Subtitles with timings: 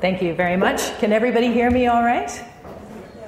[0.00, 0.98] Thank you very much.
[0.98, 2.30] Can everybody hear me all right?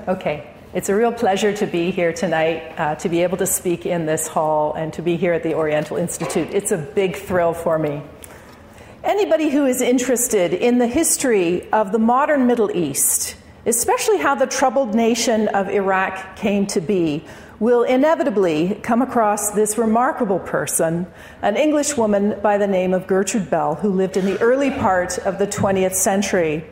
[0.06, 0.50] Okay.
[0.74, 4.04] It's a real pleasure to be here tonight, uh, to be able to speak in
[4.04, 6.48] this hall, and to be here at the Oriental Institute.
[6.52, 8.02] It's a big thrill for me.
[9.02, 14.46] Anybody who is interested in the history of the modern Middle East, especially how the
[14.46, 17.24] troubled nation of Iraq came to be,
[17.60, 21.06] will inevitably come across this remarkable person,
[21.42, 25.18] an English woman by the name of Gertrude Bell, who lived in the early part
[25.18, 26.64] of the 20th century.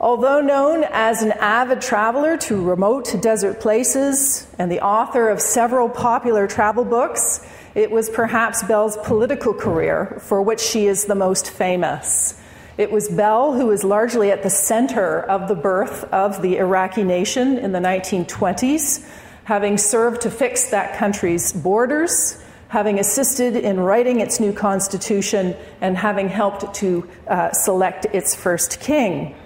[0.00, 5.88] Although known as an avid traveler to remote desert places and the author of several
[5.88, 11.48] popular travel books, it was perhaps Bell's political career for which she is the most
[11.48, 12.40] famous.
[12.76, 17.04] It was Bell who was largely at the center of the birth of the Iraqi
[17.04, 19.06] nation in the 1920s
[19.46, 22.36] having served to fix that country's borders,
[22.66, 28.80] having assisted in writing its new constitution, and having helped to uh, select its first
[28.80, 29.36] king.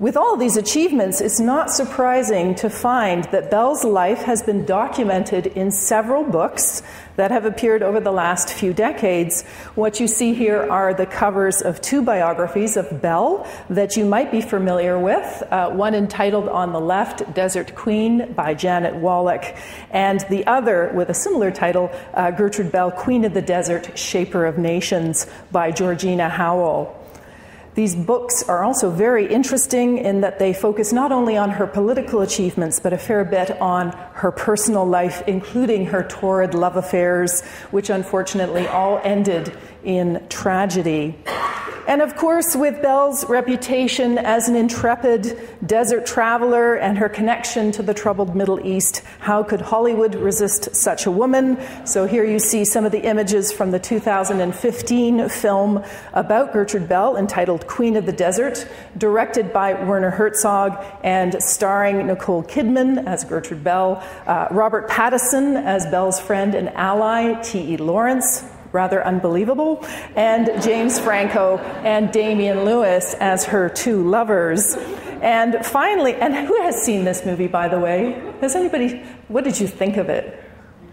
[0.00, 5.46] With all these achievements, it's not surprising to find that Bell's life has been documented
[5.46, 6.82] in several books
[7.22, 9.44] that have appeared over the last few decades.
[9.76, 14.32] What you see here are the covers of two biographies of Bell that you might
[14.32, 15.44] be familiar with.
[15.48, 19.54] Uh, one entitled on the left, Desert Queen by Janet Wallach,
[19.92, 24.44] and the other with a similar title, uh, Gertrude Bell, Queen of the Desert, Shaper
[24.44, 27.01] of Nations by Georgina Howell.
[27.74, 32.20] These books are also very interesting in that they focus not only on her political
[32.20, 37.88] achievements, but a fair bit on her personal life, including her torrid love affairs, which
[37.88, 41.16] unfortunately all ended in tragedy.
[41.88, 47.82] And of course, with Bell's reputation as an intrepid desert traveler and her connection to
[47.82, 51.58] the troubled Middle East, how could Hollywood resist such a woman?
[51.84, 57.16] So here you see some of the images from the 2015 film about Gertrude Bell
[57.16, 63.64] entitled Queen of the Desert, directed by Werner Herzog and starring Nicole Kidman as Gertrude
[63.64, 67.76] Bell, uh, Robert Pattinson as Bell's friend and ally, T.E.
[67.78, 69.84] Lawrence, rather unbelievable,
[70.16, 74.76] and James Franco and Damian Lewis as her two lovers.
[75.22, 78.34] And finally, and who has seen this movie, by the way?
[78.40, 80.42] Has anybody, what did you think of it?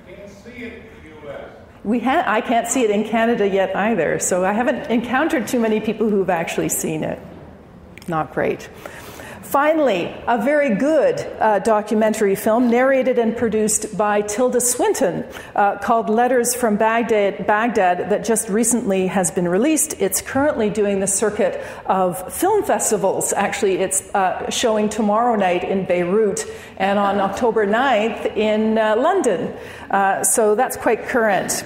[0.08, 1.52] Can't see it in the US.
[1.84, 5.60] We ha- I can't see it in Canada yet either, so I haven't encountered too
[5.60, 7.20] many people who've actually seen it.
[8.08, 8.70] Not great.
[9.50, 16.08] Finally, a very good uh, documentary film narrated and produced by Tilda Swinton uh, called
[16.08, 20.00] Letters from Baghdad, Baghdad that just recently has been released.
[20.00, 23.34] It's currently doing the circuit of film festivals.
[23.34, 26.46] Actually, it's uh, showing tomorrow night in Beirut
[26.78, 29.52] and on October 9th in uh, London.
[29.90, 31.66] Uh, so that's quite current.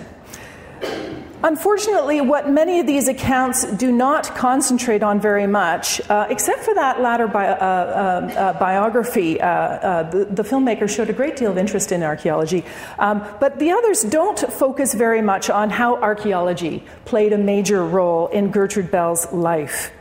[1.46, 6.74] Unfortunately, what many of these accounts do not concentrate on very much, uh, except for
[6.74, 11.36] that latter bi- uh, uh, uh biography, uh, uh, the, the, filmmaker showed a great
[11.36, 12.64] deal of interest in archaeology,
[12.98, 18.28] um, but the others don't focus very much on how archaeology played a major role
[18.28, 19.92] in Gertrude Bell's life.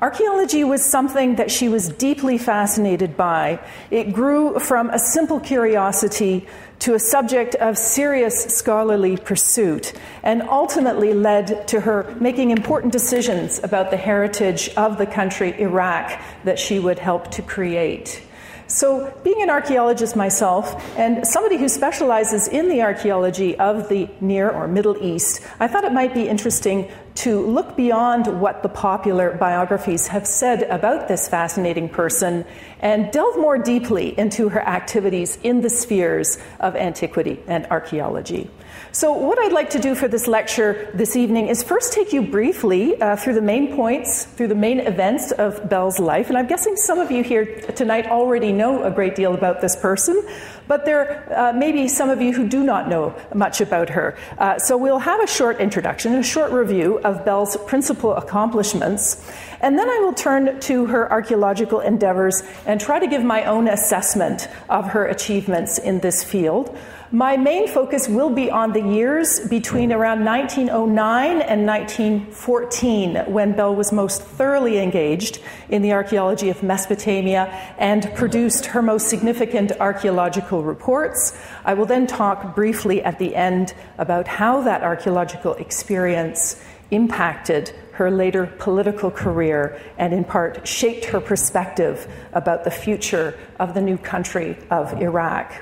[0.00, 3.58] Archaeology was something that she was deeply fascinated by.
[3.90, 6.46] It grew from a simple curiosity
[6.80, 13.60] to a subject of serious scholarly pursuit and ultimately led to her making important decisions
[13.62, 18.22] about the heritage of the country, Iraq, that she would help to create.
[18.70, 24.50] So, being an archaeologist myself and somebody who specializes in the archaeology of the Near
[24.50, 29.36] or Middle East, I thought it might be interesting to look beyond what the popular
[29.36, 32.44] biographies have said about this fascinating person
[32.78, 38.48] and delve more deeply into her activities in the spheres of antiquity and archaeology.
[38.92, 42.22] So, what I'd like to do for this lecture this evening is first take you
[42.22, 46.28] briefly uh, through the main points, through the main events of Bell's life.
[46.28, 49.74] And I'm guessing some of you here tonight already know a great deal about this
[49.74, 50.22] person,
[50.68, 54.16] but there uh, may be some of you who do not know much about her.
[54.38, 59.26] Uh, so, we'll have a short introduction, a short review of Bell's principal accomplishments.
[59.60, 63.66] And then I will turn to her archaeological endeavors and try to give my own
[63.66, 66.76] assessment of her achievements in this field.
[67.10, 73.74] My main focus will be on the years between around 1909 and 1914, when Bell
[73.74, 75.40] was most thoroughly engaged
[75.70, 77.46] in the archaeology of Mesopotamia
[77.78, 81.34] and produced her most significant archaeological reports.
[81.64, 88.10] I will then talk briefly at the end about how that archaeological experience impacted her
[88.10, 93.96] later political career and, in part, shaped her perspective about the future of the new
[93.96, 95.54] country of Iraq.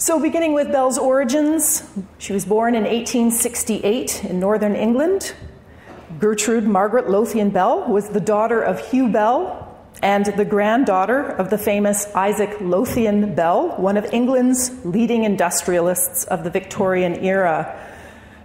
[0.00, 1.82] So, beginning with Bell's origins,
[2.16, 5.34] she was born in 1868 in northern England.
[6.18, 11.58] Gertrude Margaret Lothian Bell was the daughter of Hugh Bell and the granddaughter of the
[11.58, 17.78] famous Isaac Lothian Bell, one of England's leading industrialists of the Victorian era.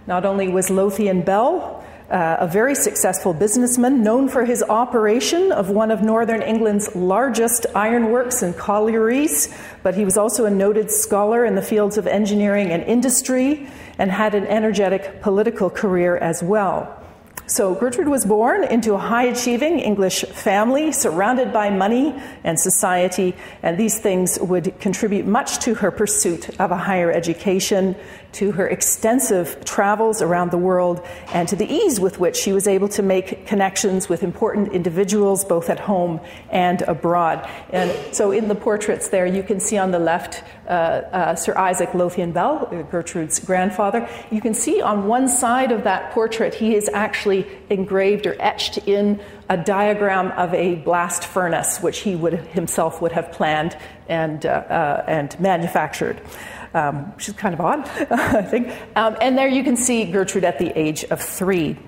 [0.06, 5.70] Not only was Lothian Bell uh, a very successful businessman known for his operation of
[5.70, 11.44] one of northern England's largest ironworks and collieries, but he was also a noted scholar
[11.44, 13.68] in the fields of engineering and industry
[13.98, 17.02] and had an energetic political career as well.
[17.48, 22.12] So Gertrude was born into a high achieving English family surrounded by money
[22.42, 27.94] and society, and these things would contribute much to her pursuit of a higher education,
[28.36, 31.00] to her extensive travels around the world,
[31.32, 35.42] and to the ease with which she was able to make connections with important individuals
[35.42, 37.48] both at home and abroad.
[37.70, 41.56] And so in the portraits there, you can see on the left uh, uh, Sir
[41.56, 44.06] Isaac Lothian Bell, Gertrude's grandfather.
[44.30, 48.76] You can see on one side of that portrait, he is actually engraved or etched
[48.86, 49.18] in
[49.48, 53.78] a diagram of a blast furnace, which he would himself would have planned
[54.08, 56.20] and, uh, uh and manufactured
[56.74, 58.72] um, which is kind of odd, I think.
[58.96, 61.78] Um, and there you can see Gertrude at the age of three.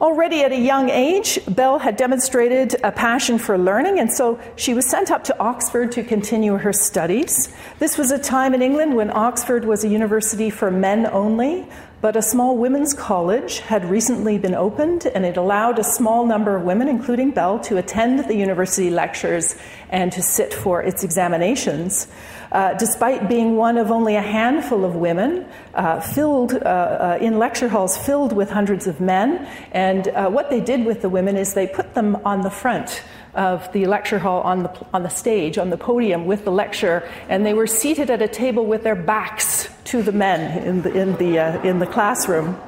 [0.00, 4.72] Already at a young age, Bell had demonstrated a passion for learning, and so she
[4.72, 7.52] was sent up to Oxford to continue her studies.
[7.80, 11.66] This was a time in England when Oxford was a university for men only,
[12.00, 16.54] but a small women's college had recently been opened, and it allowed a small number
[16.54, 19.56] of women, including Bell, to attend the university lectures
[19.90, 22.06] and to sit for its examinations.
[22.50, 27.38] Uh, despite being one of only a handful of women uh, filled uh, uh in
[27.38, 29.46] lecture halls filled with hundreds of men.
[29.72, 33.02] And uh, what they did with the women is they put them on the front
[33.34, 37.08] of the lecture hall on the, on the stage, on the podium with the lecture,
[37.28, 40.92] and they were seated at a table with their backs to the men in the,
[40.92, 42.58] in the, in the classroom.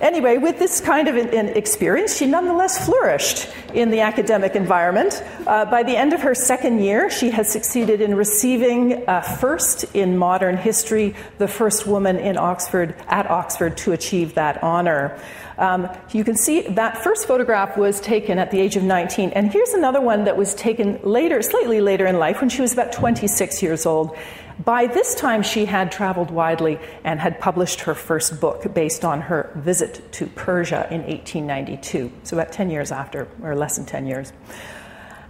[0.00, 5.24] Anyway, with this kind of an experience, she nonetheless flourished in the academic environment.
[5.44, 9.84] Uh, by the end of her second year, she had succeeded in receiving uh, first
[9.96, 15.20] in modern history, the first woman in Oxford at Oxford to achieve that honor.
[15.58, 19.52] Um, you can see that first photograph was taken at the age of 19, and
[19.52, 22.92] here's another one that was taken later, slightly later in life, when she was about
[22.92, 24.16] 26 years old.
[24.64, 29.20] By this time, she had traveled widely and had published her first book based on
[29.22, 34.06] her visit to Persia in 1892, so about 10 years after, or less than 10
[34.06, 34.32] years.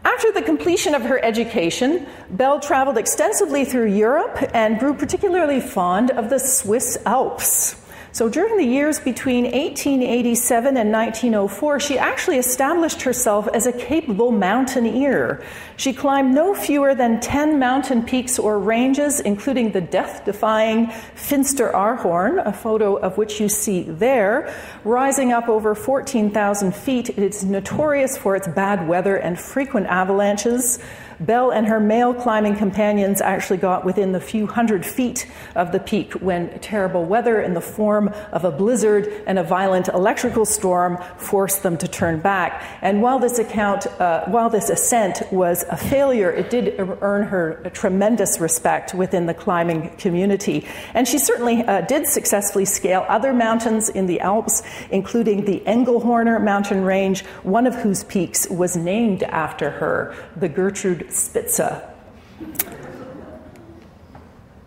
[0.05, 6.11] After the completion of her education, Bell traveled extensively through Europe and grew particularly fond
[6.11, 7.77] of the Swiss Alps.
[8.19, 14.33] So during the years between 1887 and 1904, she actually established herself as a capable
[14.33, 15.41] mountaineer.
[15.77, 22.45] She climbed no fewer than 10 mountain peaks or ranges, including the death defying Finsteraarhorn,
[22.45, 24.53] a photo of which you see there.
[24.83, 30.81] Rising up over 14,000 feet, it's notorious for its bad weather and frequent avalanches.
[31.21, 35.81] Bell and her male climbing companions actually got within the few hundred feet of the
[35.81, 40.99] peak when terrible weather in the form of a blizzard and a violent electrical storm
[41.17, 42.63] forced them to turn back.
[42.83, 47.71] And while this account, uh, while this ascent was a failure, it did earn her
[47.75, 50.67] tremendous respect within the climbing community.
[50.95, 56.43] And she certainly uh, did successfully scale other mountains in the Alps, including the Engelhorner
[56.43, 61.83] mountain range, one of whose peaks was named after her, the Gertrude Spitze.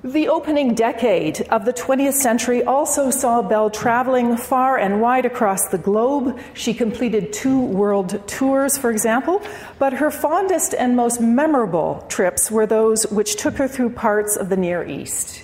[0.04, 5.68] The opening decade of the 20th century also saw Bell traveling far and wide across
[5.68, 6.40] the globe.
[6.56, 9.44] She completed two world tours, for example,
[9.78, 14.50] but her fondest and most memorable trips were those which took her through parts of
[14.50, 15.44] the Near East.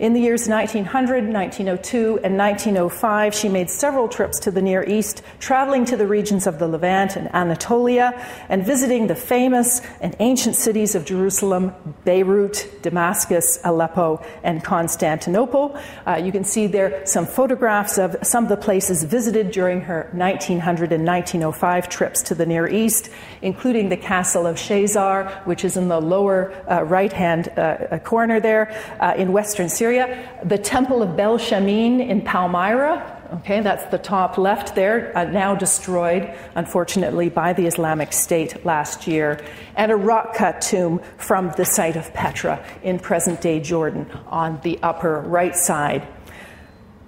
[0.00, 5.22] In the years 1900, 1902, and 1905, she made several trips to the Near East,
[5.38, 8.12] traveling to the regions of the Levant and Anatolia,
[8.48, 11.72] and visiting the famous and ancient cities of Jerusalem,
[12.04, 15.78] Beirut, Damascus, Aleppo, and Constantinople.
[16.04, 20.08] Uh, you can see there some photographs of some of the places visited during her
[20.12, 23.10] 1900 and 1905 trips to the Near East,
[23.42, 28.40] including the castle of Shaizar, which is in the lower uh, right hand uh, corner
[28.40, 33.84] there uh, in western Syria Syria, the Temple of Bel Shamin in Palmyra, okay, that's
[33.90, 39.44] the top left there, uh, now destroyed, unfortunately, by the Islamic State last year,
[39.76, 44.58] and a rock cut tomb from the site of Petra in present day Jordan on
[44.62, 46.08] the upper right side.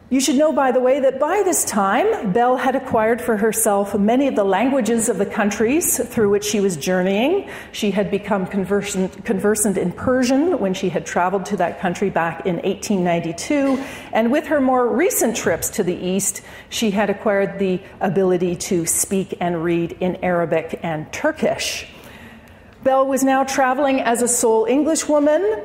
[0.09, 3.99] You should know, by the way, that by this time, Bell had acquired for herself
[3.99, 7.51] many of the languages of the countries through which she was journeying.
[7.73, 12.47] She had become conversant, conversant, in Persian when she had traveled to that country back
[12.47, 13.83] in 1892.
[14.13, 18.87] And with her more recent trips to the East, she had acquired the ability to
[18.87, 21.89] speak and read in Arabic and Turkish.
[22.85, 25.65] Bell was now traveling as a sole Englishwoman.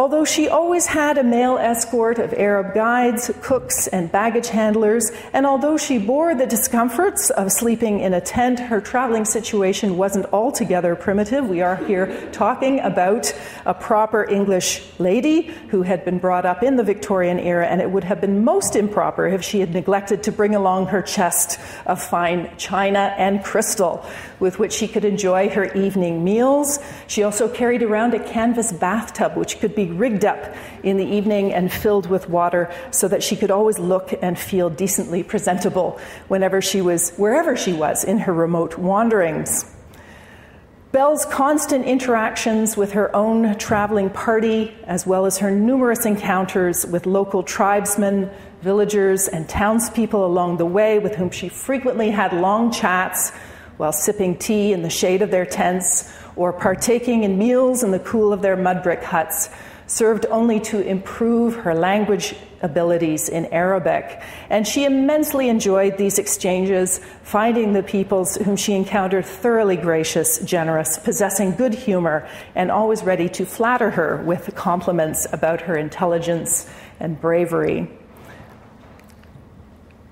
[0.00, 5.44] Although she always had a male escort of Arab guides, cooks, and baggage handlers, and
[5.44, 10.96] although she bore the discomforts of sleeping in a tent, her traveling situation wasn't altogether
[10.96, 11.46] primitive.
[11.46, 13.30] We are here talking about
[13.66, 17.90] a proper English lady who had been brought up in the Victorian era, and it
[17.90, 22.02] would have been most improper if she had neglected to bring along her chest of
[22.02, 24.02] fine china and crystal
[24.38, 26.78] with which she could enjoy her evening meals.
[27.06, 31.52] She also carried around a canvas bathtub, which could be rigged up in the evening
[31.52, 36.60] and filled with water so that she could always look and feel decently presentable whenever
[36.60, 39.76] she was, wherever she was in her remote wanderings.
[40.92, 47.06] Bell's constant interactions with her own traveling party, as well as her numerous encounters with
[47.06, 48.28] local tribesmen,
[48.62, 53.30] villagers, and townspeople along the way, with whom she frequently had long chats
[53.76, 58.00] while sipping tea in the shade of their tents or partaking in meals in the
[58.00, 59.48] cool of their mud brick huts,
[59.90, 64.22] served only to improve her language abilities in Arabic.
[64.48, 70.96] And she immensely enjoyed these exchanges, finding the peoples whom she encountered thoroughly gracious, generous,
[70.96, 76.70] possessing good humor, and always ready to flatter her with compliments about her intelligence
[77.00, 77.90] and bravery.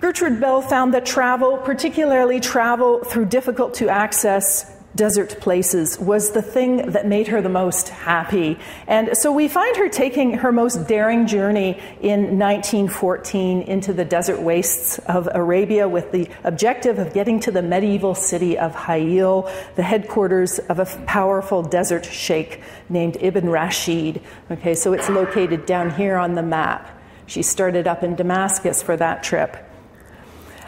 [0.00, 6.42] Gertrude Bell found that travel, particularly travel through difficult to access desert places was the
[6.42, 8.58] thing that made her the most happy.
[8.86, 14.40] And so we find her taking her most daring journey in 1914 into the desert
[14.40, 19.82] wastes of Arabia with the objective of getting to the medieval city of Hayil, the
[19.82, 24.20] headquarters of a powerful desert sheikh named Ibn Rashid.
[24.50, 26.98] Okay, so it's located down here on the map.
[27.26, 29.56] She started up in Damascus for that trip.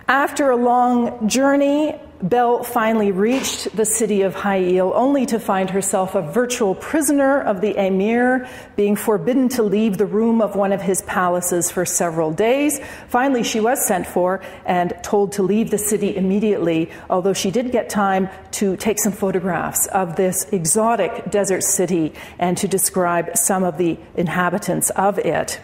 [0.07, 6.15] After a long journey, Bell finally reached the city of Hayil only to find herself
[6.15, 8.47] a virtual prisoner of the emir,
[8.77, 12.79] being forbidden to leave the room of one of his palaces for several days.
[13.09, 17.73] Finally, she was sent for and told to leave the city immediately, although she did
[17.73, 23.65] get time to take some photographs of this exotic desert city and to describe some
[23.65, 25.59] of the inhabitants of it.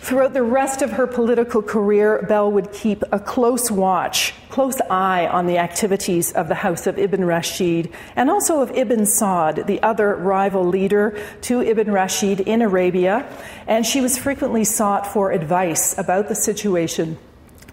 [0.00, 5.26] Throughout the rest of her political career, Bell would keep a close watch, close eye
[5.26, 9.82] on the activities of the House of Ibn Rashid and also of Ibn Saud, the
[9.82, 13.28] other rival leader to Ibn Rashid in Arabia.
[13.66, 17.18] And she was frequently sought for advice about the situation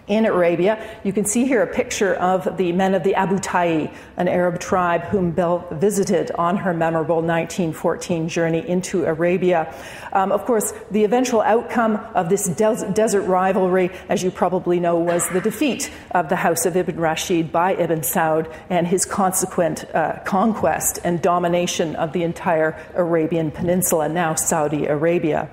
[0.08, 1.00] in Arabia.
[1.04, 4.60] You can see here a picture of the men of the Abu Tayi, an Arab
[4.60, 9.74] tribe whom Bell visited on her memorable 1914 journey into Arabia.
[10.12, 14.98] Um, of course, the eventual outcome of this des- desert rivalry, as you probably know,
[14.98, 19.84] was the defeat of the House of Ibn Rashid by Ibn Saud and his consequent
[19.94, 25.50] uh, conquest and domination of the entire Arabian Peninsula, now Saudi Arabia.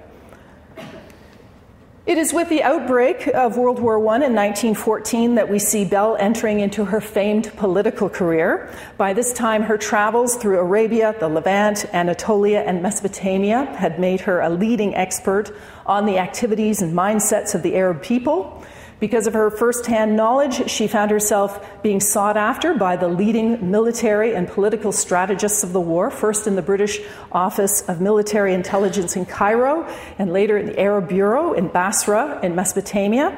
[2.05, 6.17] It is with the outbreak of World War I in 1914 that we see Bell
[6.19, 8.69] entering into her famed political career.
[8.97, 14.41] By this time, her travels through Arabia, the Levant, Anatolia, and Mesopotamia had made her
[14.41, 15.55] a leading expert
[15.85, 18.61] on the activities and mindsets of the Arab people.
[19.03, 24.33] Because of her firsthand knowledge, she found herself being sought after by the leading military
[24.33, 29.25] and political strategists of the war, first in the British Office of Military Intelligence in
[29.25, 29.85] Cairo,
[30.17, 33.37] and later in the Arab Bureau in Basra in Mesopotamia.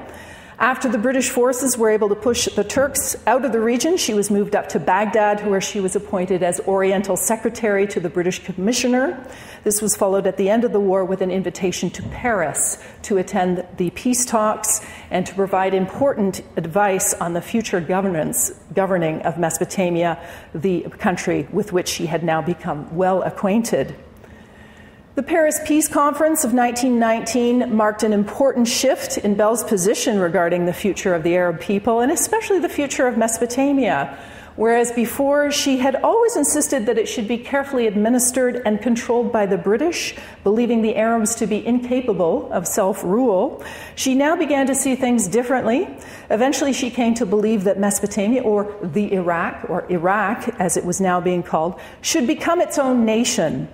[0.58, 4.14] After the British forces were able to push the Turks out of the region, she
[4.14, 8.40] was moved up to Baghdad, where she was appointed as Oriental Secretary to the British
[8.40, 9.28] Commissioner.
[9.66, 13.18] This was followed at the end of the war with an invitation to Paris to
[13.18, 14.80] attend the peace talks
[15.12, 20.18] and to provide important advice on the future governance governing of Mesopotamia,
[20.54, 23.94] the country with which she had now become well acquainted.
[25.16, 30.74] The Paris Peace Conference of 1919 marked an important shift in Bell's position regarding the
[30.74, 34.18] future of the Arab people, and especially the future of Mesopotamia.
[34.58, 39.46] Whereas before she had always insisted that it should be carefully administered and controlled by
[39.46, 43.64] the British, believing the Arabs to be incapable of self rule,
[43.96, 45.88] she now began to see things differently.
[46.30, 51.00] Eventually, she came to believe that Mesopotamia, or the Iraq, or Iraq as it was
[51.00, 53.68] now being called, should become its own nation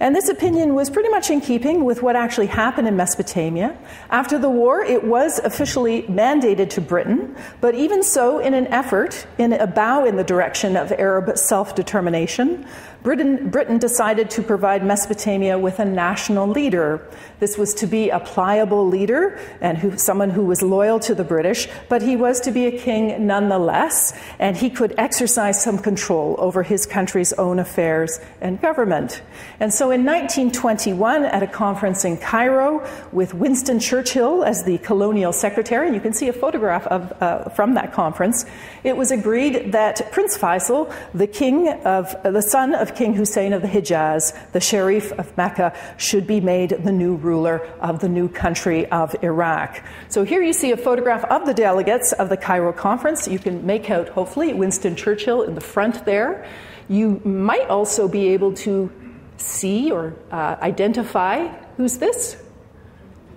[0.00, 3.76] And this opinion was pretty much in keeping with what actually happened in Mesopotamia.
[4.10, 9.26] After the war, it was officially mandated to Britain, but even so, in an effort,
[9.38, 12.66] in a bow in the direction of Arab self determination,
[13.04, 17.06] Britain, Britain, decided to provide Mesopotamia with a national leader.
[17.38, 21.22] This was to be a pliable leader and who, someone who was loyal to the
[21.22, 26.34] British, but he was to be a king nonetheless, and he could exercise some control
[26.38, 29.20] over his country's own affairs and government.
[29.60, 35.34] And so in 1921, at a conference in Cairo with Winston Churchill as the colonial
[35.34, 38.46] secretary, and you can see a photograph of, uh, from that conference,
[38.82, 43.62] it was agreed that Prince Faisal, the king of, the son of King Hussein of
[43.62, 48.28] the Hijaz, the Sharif of Mecca, should be made the new ruler of the new
[48.28, 49.82] country of Iraq.
[50.08, 53.28] So here you see a photograph of the delegates of the Cairo conference.
[53.28, 56.46] You can make out, hopefully, Winston Churchill in the front there.
[56.88, 58.92] You might also be able to
[59.36, 62.36] see or uh, identify who's this?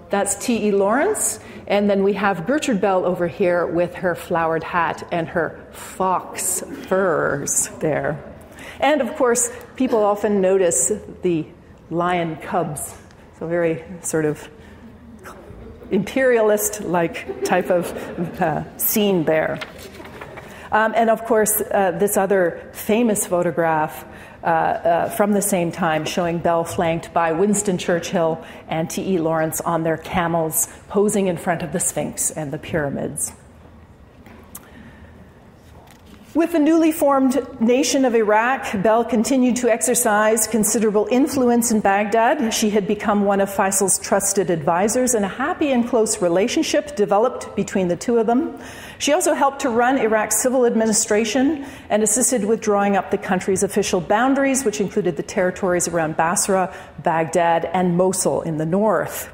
[0.09, 0.71] That's T.E.
[0.71, 1.39] Lawrence.
[1.67, 6.61] And then we have Gertrude Bell over here with her flowered hat and her fox
[6.87, 8.23] furs there.
[8.79, 10.91] And of course, people often notice
[11.21, 11.45] the
[11.89, 12.95] lion cubs.
[13.39, 14.49] So, very sort of
[15.91, 17.91] imperialist like type of
[18.41, 19.59] uh, scene there.
[20.71, 24.05] Um, and of course, uh, this other famous photograph
[24.43, 29.17] uh, uh, from the same time showing Bell flanked by Winston Churchill and T.E.
[29.17, 33.31] Lawrence on their camels posing in front of the Sphinx and the pyramids.
[36.37, 42.53] With the newly formed nation of Iraq, Bell continued to exercise considerable influence in Baghdad.
[42.53, 47.55] She had become one of Faisal's trusted advisors, and a happy and close relationship developed
[47.55, 48.55] between the two of them.
[48.99, 53.63] She also helped to run Iraq's civil administration and assisted with drawing up the country's
[53.63, 59.33] official boundaries, which included the territories around Basra, Baghdad, and Mosul in the north.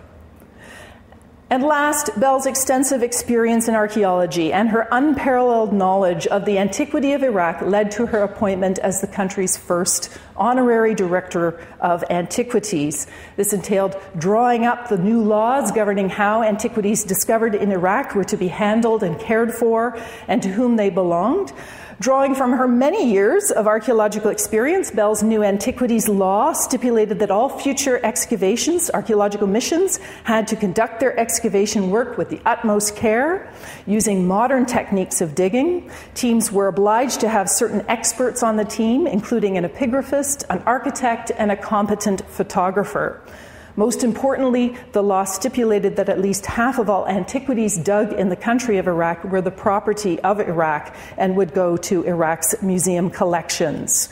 [1.54, 7.22] And last, Bell's extensive experience in archaeology and her unparalleled knowledge of the antiquity of
[7.22, 13.06] Iraq led to her appointment as the country's first honorary director of antiquities.
[13.36, 18.36] This entailed drawing up the new laws governing how antiquities discovered in Iraq were to
[18.36, 19.96] be handled and cared for
[20.28, 21.54] and to whom they belonged.
[22.04, 27.48] Drawing from her many years of archaeological experience, Bell's new antiquities law stipulated that all
[27.48, 33.50] future excavations, archaeological missions, had to conduct their excavation work with the utmost care,
[33.86, 35.90] using modern techniques of digging.
[36.14, 41.32] Teams were obliged to have certain experts on the team, including an epigraphist, an architect,
[41.38, 43.22] and a competent photographer.
[43.76, 48.36] Most importantly, the law stipulated that at least half of all antiquities dug in the
[48.36, 54.10] country of Iraq were the property of Iraq and would go to Iraq's museum collections.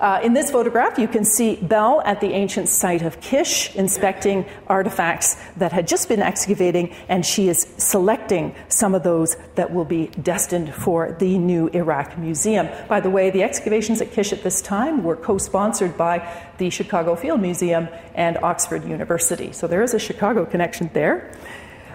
[0.00, 4.46] Uh, in this photograph, you can see Bell at the ancient site of Kish inspecting
[4.66, 9.84] artifacts that had just been excavating, and she is selecting some of those that will
[9.84, 12.66] be destined for the new Iraq Museum.
[12.88, 16.70] By the way, the excavations at Kish at this time were co sponsored by the
[16.70, 19.52] Chicago Field Museum and Oxford University.
[19.52, 21.30] So there is a Chicago connection there.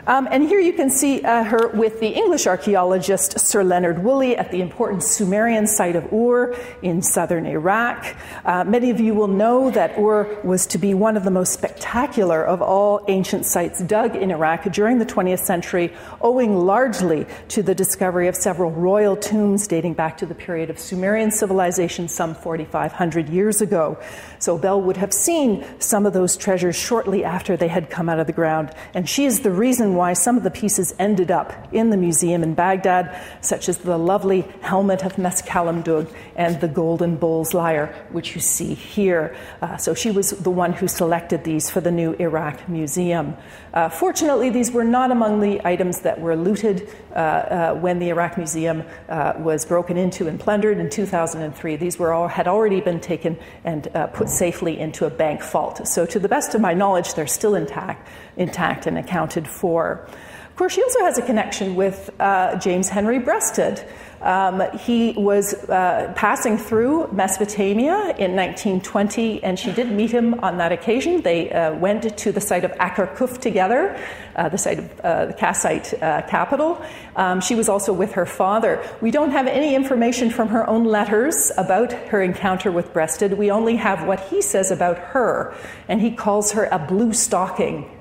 [0.07, 4.37] Um, and here you can see uh, her with the English archaeologist Sir Leonard Woolley
[4.37, 8.15] at the important Sumerian site of Ur in southern Iraq.
[8.45, 11.53] Uh, many of you will know that Ur was to be one of the most
[11.53, 15.91] spectacular of all ancient sites dug in Iraq during the 20th century,
[16.21, 20.77] owing largely to the discovery of several royal tombs dating back to the period of
[20.77, 23.97] Sumerian civilization some 4,500 years ago.
[24.45, 28.19] So Bell would have seen some of those treasures shortly after they had come out
[28.19, 31.51] of the ground, and she is the reason why some of the pieces ended up
[31.73, 37.15] in the museum in Baghdad, such as the lovely helmet of Meskalamdug and the golden
[37.15, 39.35] bull's lyre, which you see here.
[39.63, 43.35] Uh, so she was the one who selected these for the new Iraq Museum.
[43.73, 48.83] Uh, fortunately, these were not among the items that were looted when the Iraq Museum
[49.09, 51.75] uh, was broken into and plundered in 2003.
[51.77, 55.87] These were all, had already been taken and uh, put safely into a bank vault.
[55.87, 60.07] So, to the best of my knowledge, they're still intact, intact and accounted for.
[60.55, 63.83] Of course, she also has a connection with uh, James Henry Breasted.
[64.21, 70.57] Um, he was uh, passing through Mesopotamia in 1920, and she did meet him on
[70.59, 71.21] that occasion.
[71.23, 73.99] They uh, went to the site of Akar together,
[74.37, 76.81] uh, the site of uh, the Kassite uh, capital.
[77.17, 78.81] Um, she was also with her father.
[79.01, 83.33] We don't have any information from her own letters about her encounter with Breasted.
[83.33, 85.53] We only have what he says about her,
[85.89, 87.91] and he calls her a blue stocking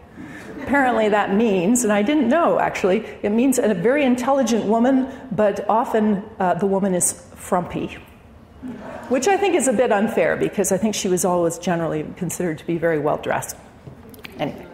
[0.65, 5.69] apparently that means, and I didn't know actually, it means a very intelligent woman, but
[5.69, 7.99] often uh, the woman is frumpy.
[9.09, 12.57] which I think is a bit unfair because I think she was always generally considered
[12.59, 13.57] to be very well dressed.
[14.39, 14.67] Anyway.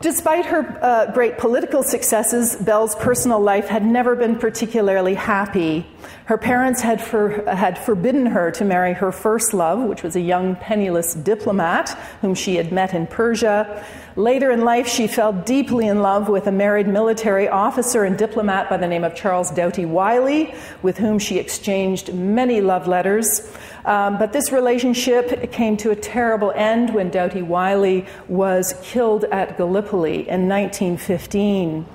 [0.00, 5.86] Despite her uh, great political successes, Bell's personal life had never been particularly happy.
[6.24, 10.20] Her parents had, for, had forbidden her to marry her first love, which was a
[10.20, 11.90] young penniless diplomat
[12.22, 13.84] whom she had met in Persia.
[14.16, 18.68] Later in life, she fell deeply in love with a married military officer and diplomat
[18.68, 23.48] by the name of Charles Doughty Wylie, with whom she exchanged many love letters.
[23.84, 29.56] Um, but this relationship came to a terrible end when Doughty Wylie was killed at
[29.56, 31.86] Gallipoli in 1915.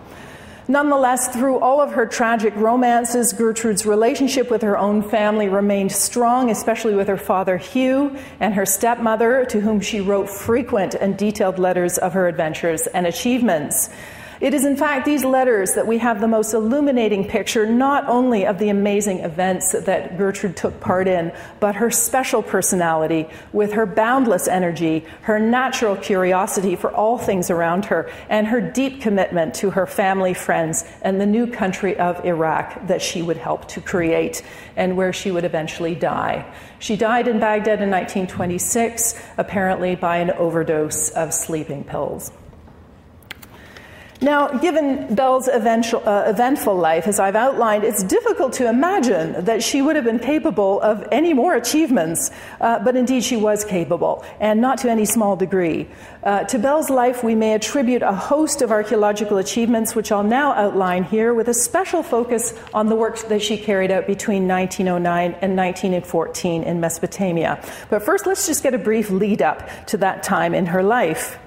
[0.68, 6.50] Nonetheless, through all of her tragic romances, Gertrude's relationship with her own family remained strong,
[6.50, 11.60] especially with her father Hugh and her stepmother, to whom she wrote frequent and detailed
[11.60, 13.92] letters of her adventures and achievements.
[14.46, 18.46] It is, in fact, these letters that we have the most illuminating picture not only
[18.46, 23.88] of the amazing events that Gertrude took part in, but her special personality with her
[23.88, 29.72] boundless energy, her natural curiosity for all things around her, and her deep commitment to
[29.72, 34.44] her family, friends, and the new country of Iraq that she would help to create
[34.76, 36.46] and where she would eventually die.
[36.78, 42.32] She died in Baghdad in 1926, apparently by an overdose of sleeping pills.
[44.22, 49.62] Now, given Bell's eventual, uh, eventful life, as I've outlined, it's difficult to imagine that
[49.62, 54.24] she would have been capable of any more achievements, uh, but indeed she was capable,
[54.40, 55.88] and not to any small degree.
[56.24, 60.54] Uh, to Bell's life, we may attribute a host of archaeological achievements, which I'll now
[60.54, 65.32] outline here, with a special focus on the work that she carried out between 1909
[65.42, 67.62] and 1914 in Mesopotamia.
[67.90, 71.38] But first, let's just get a brief lead up to that time in her life.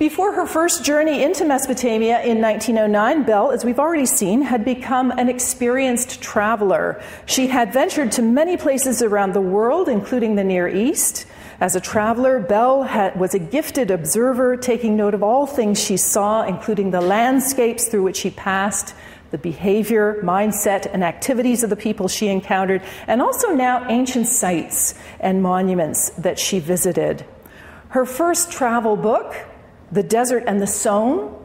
[0.00, 5.10] Before her first journey into Mesopotamia in 1909, Bell, as we've already seen, had become
[5.10, 7.02] an experienced traveler.
[7.26, 11.26] She had ventured to many places around the world, including the Near East.
[11.60, 15.98] As a traveler, Bell had, was a gifted observer, taking note of all things she
[15.98, 18.94] saw, including the landscapes through which she passed,
[19.32, 24.94] the behavior, mindset, and activities of the people she encountered, and also now ancient sites
[25.20, 27.26] and monuments that she visited.
[27.90, 29.34] Her first travel book,
[29.92, 31.36] the Desert and the Sown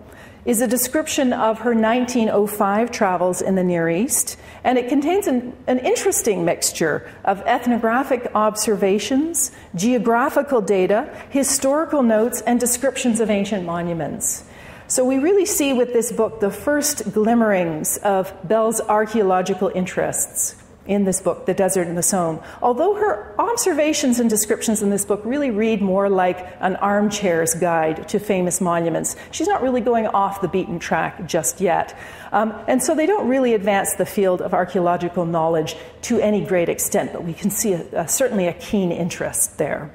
[0.45, 5.53] is a description of her 1905 travels in the Near East, and it contains an,
[5.65, 14.43] an, interesting mixture of ethnographic observations, geographical data, historical notes, and descriptions of ancient monuments.
[14.88, 20.55] So we really see with this book the first glimmerings of Bell's archaeological interests
[20.88, 22.41] in this book, The Desert and the Sown.
[22.62, 28.08] Although her observations and descriptions in this book really read more like an armchair's guide
[28.10, 31.98] to famous monuments, she's not really going off the beaten track just yet.
[32.32, 36.69] Um, and so they don't really advance the field of archaeological knowledge to any great
[36.69, 39.93] extent, but we can see a, a, certainly a keen interest there.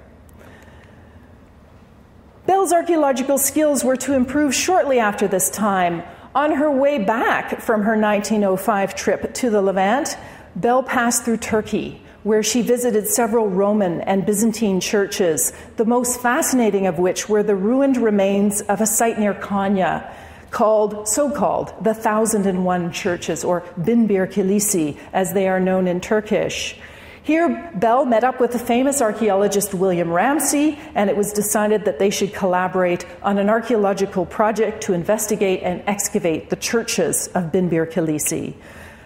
[2.47, 6.03] Bell's archaeological skills were to improve shortly after this time.
[6.35, 10.17] On her way back from her 1905 trip to the Levant,
[10.57, 16.87] Bell passed through Turkey, where she visited several Roman and Byzantine churches, the most fascinating
[16.87, 20.13] of which were the ruined remains of a site near Konya
[20.51, 25.87] called, so called, the Thousand and One Churches, or Binbir Kilisi, as they are known
[25.87, 26.77] in Turkish.
[27.23, 31.99] Here, Bell met up with the famous archaeologist William Ramsay, and it was decided that
[31.99, 37.91] they should collaborate on an archaeological project to investigate and excavate the churches of Binbir
[37.91, 38.55] Kilisi.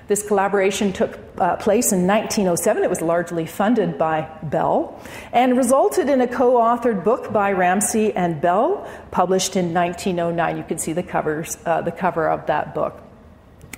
[0.07, 2.83] This collaboration took uh, place in 1907.
[2.83, 5.01] It was largely funded by Bell
[5.33, 10.59] and resulted in a co authored book by Ramsay and Bell, published in 1909.
[10.59, 13.01] You can see the, covers, uh, the cover of that book.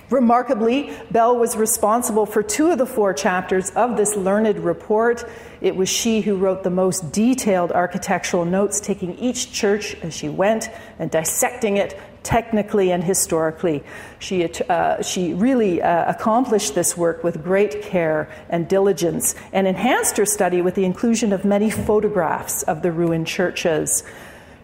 [0.09, 5.25] Remarkably, Bell was responsible for two of the four chapters of this learned report.
[5.59, 10.29] It was she who wrote the most detailed architectural notes, taking each church as she
[10.29, 13.83] went and dissecting it technically and historically.
[14.19, 20.17] She, uh, she really uh, accomplished this work with great care and diligence and enhanced
[20.17, 24.03] her study with the inclusion of many photographs of the ruined churches.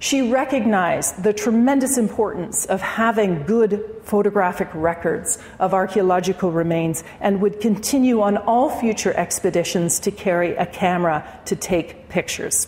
[0.04, 7.62] She recognized the tremendous importance of having good photographic records of archaeological remains and would
[7.62, 12.68] continue on all future expeditions to carry a camera to take pictures.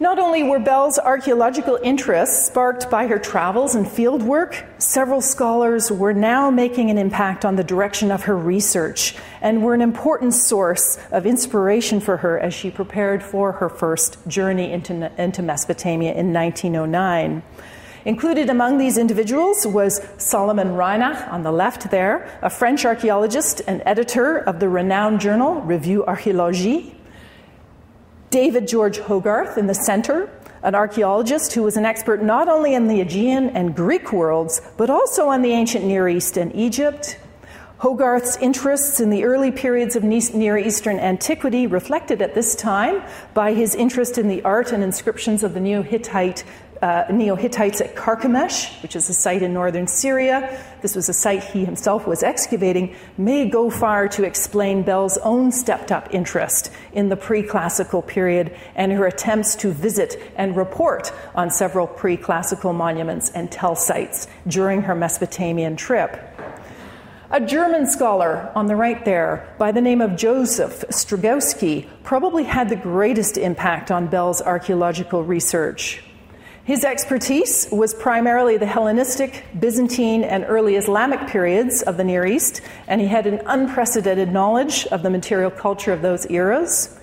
[0.00, 5.90] Not only were Bell's archaeological interests sparked by her travels and field work, several scholars
[5.90, 10.34] were now making an impact on the direction of her research and were an important
[10.34, 16.14] source of inspiration for her as she prepared for her first journey into, into Mesopotamia
[16.14, 17.42] in 1909.
[18.04, 23.82] Included among these individuals was Solomon Reinach on the left there, a French archaeologist and
[23.84, 26.94] editor of the renowned journal Revue Archéologie.
[28.30, 30.30] David George Hogarth in the center,
[30.62, 34.90] an archaeologist who was an expert not only in the Aegean and Greek worlds, but
[34.90, 37.18] also on the ancient Near East and Egypt.
[37.78, 43.02] Hogarth's interests in the early periods of Near Eastern antiquity reflected at this time
[43.34, 46.44] by his interest in the art and inscriptions of the Neo Hittite
[46.82, 50.62] uh, Neo Hittites at Carchemish, which is a site in northern Syria.
[50.82, 55.50] This was a site he himself was excavating, may go far to explain Bell's own
[55.50, 61.12] stepped up interest in the pre classical period and her attempts to visit and report
[61.34, 66.16] on several pre classical monuments and tell sites during her Mesopotamian trip.
[67.30, 72.70] A German scholar on the right there, by the name of Joseph Strzygowski, probably had
[72.70, 76.02] the greatest impact on Bell's archaeological research.
[76.68, 82.60] His expertise was primarily the Hellenistic, Byzantine, and early Islamic periods of the Near East,
[82.86, 86.94] and he had an unprecedented knowledge of the material culture of those eras.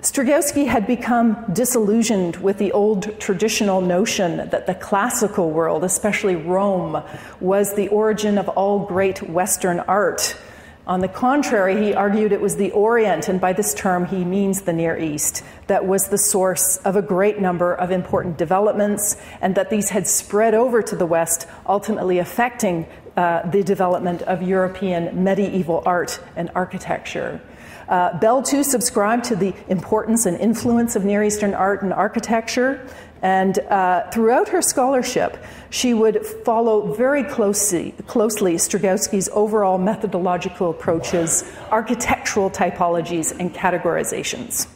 [0.00, 7.04] Strzygowski had become disillusioned with the old traditional notion that the classical world, especially Rome,
[7.38, 10.36] was the origin of all great Western art
[10.84, 14.62] on the contrary, he argued it was the Orient, and by this term he means
[14.62, 19.54] the Near East, that was the source of a great number of important developments, and
[19.54, 25.22] that these had spread over to the West, ultimately affecting uh, the development of European
[25.22, 27.40] medieval art and architecture.
[27.88, 32.88] Uh, Bell, too, subscribed to the importance and influence of Near Eastern art and architecture.
[33.22, 35.38] And uh, throughout her scholarship,
[35.70, 44.66] she would follow very closely, closely Strzygowski's overall methodological approaches, architectural typologies, and categorizations.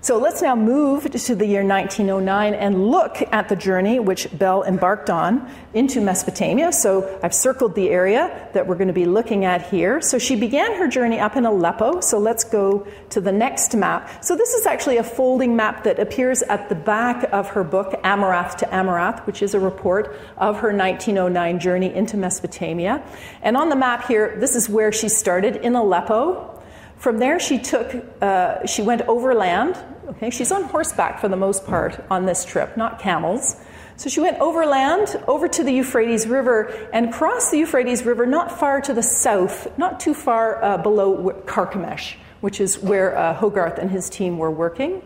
[0.00, 4.62] So let's now move to the year 1909 and look at the journey which Bell
[4.62, 6.72] embarked on into Mesopotamia.
[6.72, 10.00] So I've circled the area that we're going to be looking at here.
[10.00, 12.00] So she began her journey up in Aleppo.
[12.00, 14.24] So let's go to the next map.
[14.24, 18.00] So this is actually a folding map that appears at the back of her book,
[18.04, 23.02] Amurath to Amurath, which is a report of her 1909 journey into Mesopotamia.
[23.42, 26.54] And on the map here, this is where she started in Aleppo.
[26.98, 29.76] From there, she took, uh, she went overland.
[30.08, 33.56] Okay, she's on horseback for the most part on this trip, not camels.
[33.96, 38.58] So she went overland over to the Euphrates River and crossed the Euphrates River not
[38.58, 43.78] far to the south, not too far uh, below Carchemish, which is where uh, Hogarth
[43.78, 45.02] and his team were working.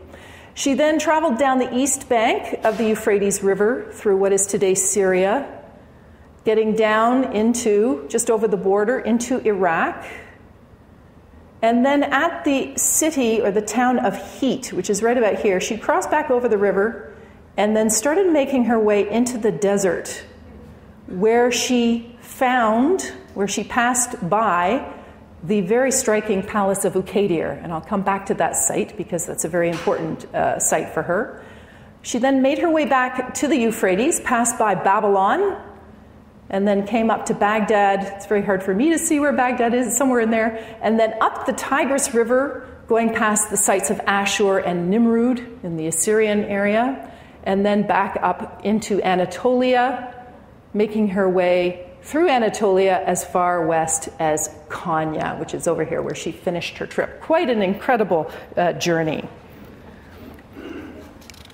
[0.54, 4.74] She then traveled down the east bank of the Euphrates River through what is today
[4.74, 5.60] Syria,
[6.44, 10.04] getting down into, just over the border, into Iraq.
[11.62, 15.60] And then at the city or the town of Hit, which is right about here,
[15.60, 17.14] she crossed back over the river
[17.56, 20.24] and then started making her way into the desert
[21.06, 24.92] where she found, where she passed by
[25.44, 27.62] the very striking palace of Uqaydir.
[27.62, 31.02] And I'll come back to that site because that's a very important uh, site for
[31.02, 31.44] her.
[32.02, 35.60] She then made her way back to the Euphrates, passed by Babylon,
[36.50, 38.14] and then came up to Baghdad.
[38.16, 40.78] It's very hard for me to see where Baghdad is, somewhere in there.
[40.82, 45.76] And then up the Tigris River, going past the sites of Ashur and Nimrud in
[45.76, 47.10] the Assyrian area,
[47.44, 50.14] and then back up into Anatolia,
[50.74, 56.14] making her way through Anatolia as far west as Konya, which is over here where
[56.14, 57.20] she finished her trip.
[57.20, 59.28] Quite an incredible uh, journey.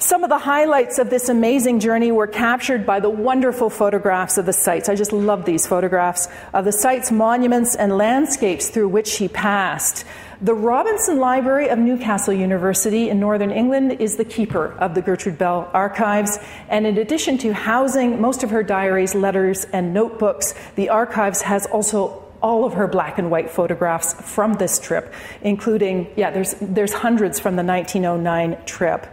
[0.09, 4.47] Some of the highlights of this amazing journey were captured by the wonderful photographs of
[4.47, 4.89] the sites.
[4.89, 10.07] I just love these photographs of the sites, monuments, and landscapes through which she passed.
[10.41, 15.37] The Robinson Library of Newcastle University in Northern England is the keeper of the Gertrude
[15.37, 16.39] Bell archives,
[16.71, 21.67] and in addition to housing most of her diaries, letters, and notebooks, the archives has
[21.67, 26.95] also all of her black and white photographs from this trip, including, yeah, there's, there's
[26.95, 29.07] hundreds from the 1909 trip.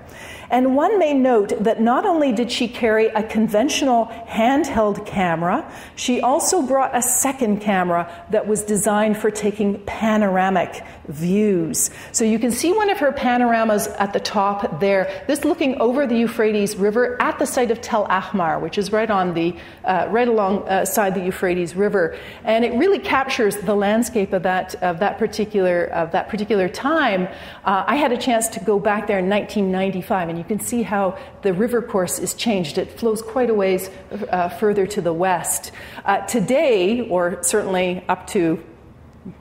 [0.49, 6.21] And one may note that not only did she carry a conventional handheld camera, she
[6.21, 11.89] also brought a second camera that was designed for taking panoramic views.
[12.11, 15.23] So you can see one of her panoramas at the top there.
[15.27, 19.09] This looking over the Euphrates River at the site of Tel Ahmar, which is right
[19.09, 24.33] on the uh, right alongside uh, the Euphrates River, and it really captures the landscape
[24.33, 27.27] of that of that particular of that particular time.
[27.63, 30.83] Uh, I had a chance to go back there in 1995 and you can see
[30.83, 32.77] how the river course is changed.
[32.77, 33.89] It flows quite a ways
[34.29, 35.71] uh, further to the west.
[36.03, 38.61] Uh, today, or certainly up to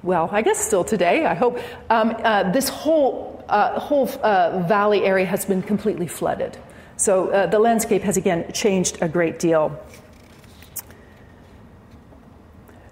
[0.02, 1.58] well, I guess still today, I hope,
[1.90, 6.56] um, uh, this whole uh, whole uh, valley area has been completely flooded.
[6.96, 9.78] So uh, the landscape has again changed a great deal.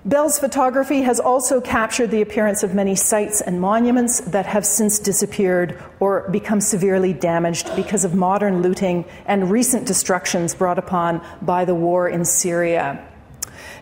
[0.04, 4.98] Bell's photography has also captured the appearance of many sites and monuments that have since
[4.98, 11.64] disappeared or become severely damaged because of modern looting and recent destructions brought upon by
[11.64, 13.08] the war in Syria.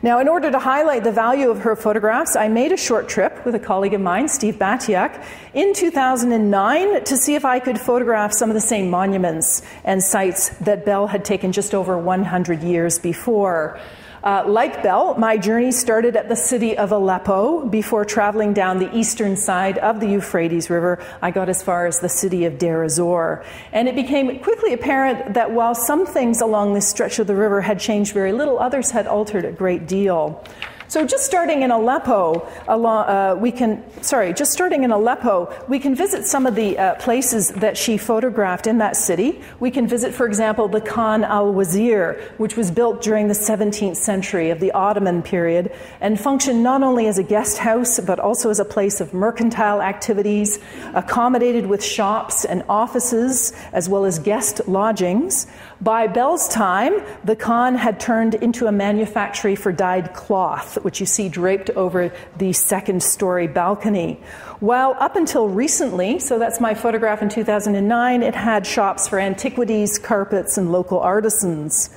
[0.02, 3.42] Now, in order to highlight the value of her photographs, I made a short trip
[3.46, 8.34] with a colleague of mine, Steve Batiak, in 2009 to see if I could photograph
[8.34, 12.98] some of the same monuments and sites that Bell had taken just over 100 years
[12.98, 13.80] before.
[14.22, 18.94] Uh, like Bell, my journey started at the city of Aleppo before traveling down the
[18.94, 21.02] eastern side of the Euphrates River.
[21.22, 23.42] I got as far as the city of Deir ez-Zor.
[23.72, 27.62] And it became quickly apparent that while some things along this stretch of the river
[27.62, 30.44] had changed very little, others had altered a great deal.
[30.90, 35.94] So just starting in Aleppo, uh, we can, sorry, just starting in Aleppo, we can
[35.94, 39.40] visit some of the uh, places that she photographed in that city.
[39.60, 44.50] We can visit, for example, the Khan al-Wazir, which was built during the 17th century
[44.50, 48.58] of the Ottoman period and functioned not only as a guest house, but also as
[48.58, 50.58] a place of mercantile activities,
[50.94, 55.46] accommodated with shops and offices, as well as guest lodgings.
[55.80, 61.06] By Bell's time, the Khan had turned into a manufactory for dyed cloth, which you
[61.06, 64.20] see draped over the second story balcony.
[64.60, 69.98] While up until recently, so that's my photograph in 2009, it had shops for antiquities,
[69.98, 71.90] carpets, and local artisans.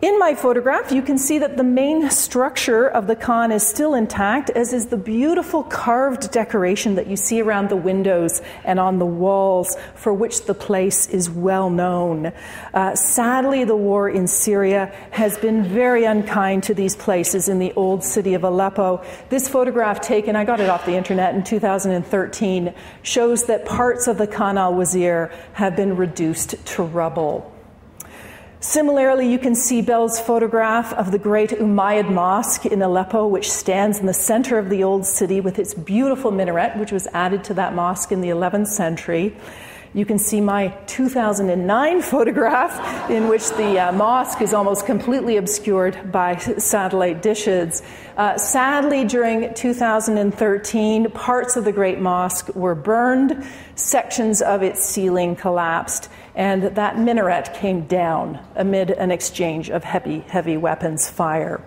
[0.00, 3.94] In my photograph, you can see that the main structure of the Khan is still
[3.94, 9.00] intact, as is the beautiful carved decoration that you see around the windows and on
[9.00, 12.32] the walls, for which the place is well known.
[12.72, 17.72] Uh, sadly, the war in Syria has been very unkind to these places in the
[17.72, 19.04] old city of Aleppo.
[19.30, 24.16] This photograph, taken, I got it off the internet in 2013, shows that parts of
[24.16, 27.52] the Khan al Wazir have been reduced to rubble.
[28.60, 34.00] Similarly, you can see Bell's photograph of the great Umayyad Mosque in Aleppo, which stands
[34.00, 37.54] in the center of the old city with its beautiful minaret, which was added to
[37.54, 39.36] that mosque in the 11th century.
[39.94, 46.12] You can see my 2009 photograph, in which the uh, mosque is almost completely obscured
[46.12, 47.82] by satellite dishes.
[48.16, 53.44] Uh, sadly, during 2013, parts of the Great Mosque were burned,
[53.76, 60.20] sections of its ceiling collapsed, and that minaret came down amid an exchange of heavy,
[60.20, 61.62] heavy weapons fire.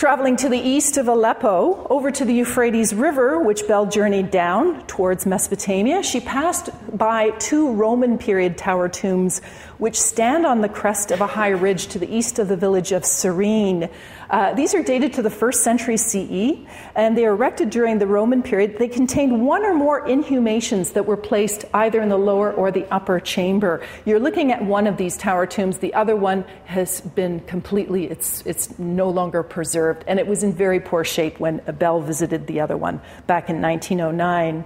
[0.00, 4.86] Traveling to the east of Aleppo, over to the Euphrates River, which Bell journeyed down
[4.86, 9.42] towards Mesopotamia, she passed by two Roman period tower tombs
[9.80, 12.92] which stand on the crest of a high ridge to the east of the village
[12.92, 13.90] of Serrin.
[14.28, 16.58] Uh, these are dated to the first century CE,
[16.94, 18.78] and they were erected during the Roman period.
[18.78, 22.86] They contained one or more inhumations that were placed either in the lower or the
[22.92, 23.82] upper chamber.
[24.04, 25.78] You're looking at one of these tower tombs.
[25.78, 30.52] The other one has been completely, it's, it's no longer preserved, and it was in
[30.52, 34.64] very poor shape when Bell visited the other one back in 1909.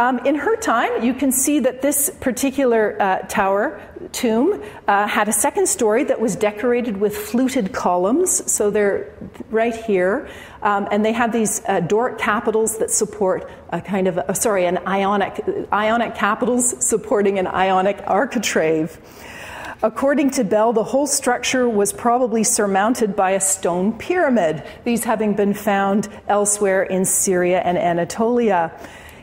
[0.00, 3.82] Um, in her time, you can see that this particular uh, tower
[4.12, 8.50] tomb uh, had a second story that was decorated with fluted columns.
[8.50, 9.12] So they're
[9.50, 10.26] right here.
[10.62, 14.64] Um, and they have these uh, Doric capitals that support a kind of, a, sorry,
[14.64, 18.98] an ionic, ionic capitals supporting an ionic architrave.
[19.82, 25.34] According to Bell, the whole structure was probably surmounted by a stone pyramid, these having
[25.34, 28.72] been found elsewhere in Syria and Anatolia.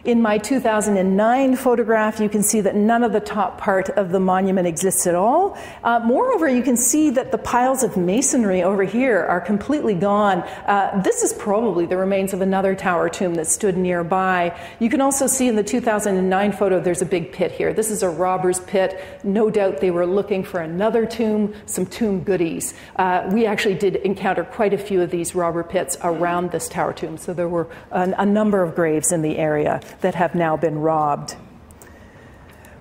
[0.07, 4.21] In my 2009 photograph, you can see that none of the top part of the
[4.21, 5.57] monument exists at all.
[5.83, 10.43] Uh, moreover, you can see that the piles of masonry over here are completely gone.
[10.65, 14.57] Uh, this is probably the remains of another tower tomb that stood nearby.
[14.79, 17.73] You can also see in the 2009 photo there's a big pit here.
[17.73, 19.03] This is a robber's pit.
[19.25, 22.73] No doubt they were looking for another tomb, some tomb goodies.
[22.95, 26.93] Uh, we actually did encounter quite a few of these robber pits around this tower
[26.93, 30.57] tomb, so there were a, a number of graves in the area that have now
[30.57, 31.35] been robbed.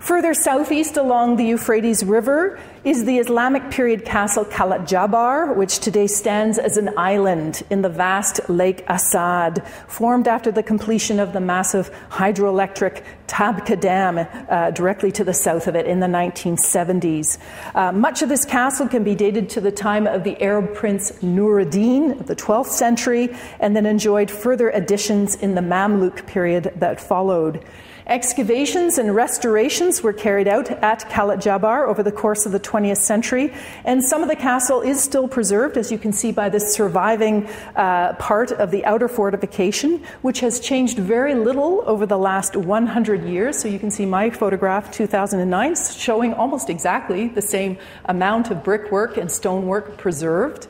[0.07, 6.07] Further southeast along the Euphrates River is the Islamic period castle Qalat Jabbar, which today
[6.07, 11.41] stands as an island in the vast Lake Assad, formed after the completion of the
[11.41, 17.39] massive hydroelectric Tabqa Dam uh, directly to the south of it in the 1970s.
[17.75, 21.11] Uh, much of this castle can be dated to the time of the Arab prince
[21.21, 27.01] Nuruddin of the 12th century, and then enjoyed further additions in the Mamluk period that
[27.01, 27.65] followed.
[28.09, 32.99] Excavations and restorations were carried out at Qalat Jabbar over the course of the 20th
[32.99, 33.53] century.
[33.85, 37.49] And some of the castle is still preserved, as you can see by this surviving
[37.75, 43.25] uh, part of the outer fortification, which has changed very little over the last 100
[43.25, 43.59] years.
[43.59, 49.17] So you can see my photograph, 2009, showing almost exactly the same amount of brickwork
[49.17, 50.69] and stonework preserved.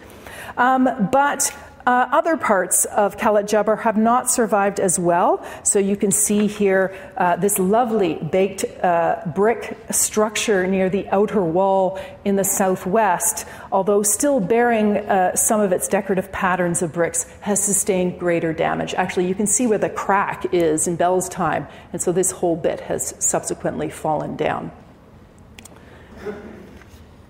[0.57, 1.55] Um, but
[1.87, 5.47] uh, other parts of Qalat Jabbar have not survived as well.
[5.63, 11.43] So you can see here uh, this lovely baked uh, brick structure near the outer
[11.43, 17.25] wall in the southwest, although still bearing uh, some of its decorative patterns of bricks,
[17.41, 18.95] has sustained greater damage.
[18.95, 22.57] Actually, you can see where the crack is in Bell's time, and so this whole
[22.57, 24.73] bit has subsequently fallen down.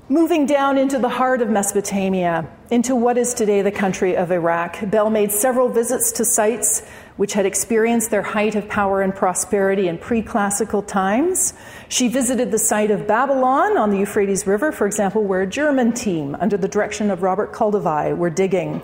[0.08, 4.88] Moving down into the heart of Mesopotamia, into what is today the country of Iraq,
[4.88, 6.86] Bell made several visits to sites
[7.16, 11.54] which had experienced their height of power and prosperity in pre classical times.
[11.88, 15.90] She visited the site of Babylon on the Euphrates River, for example, where a German
[15.90, 18.82] team, under the direction of Robert Koldewey, were digging.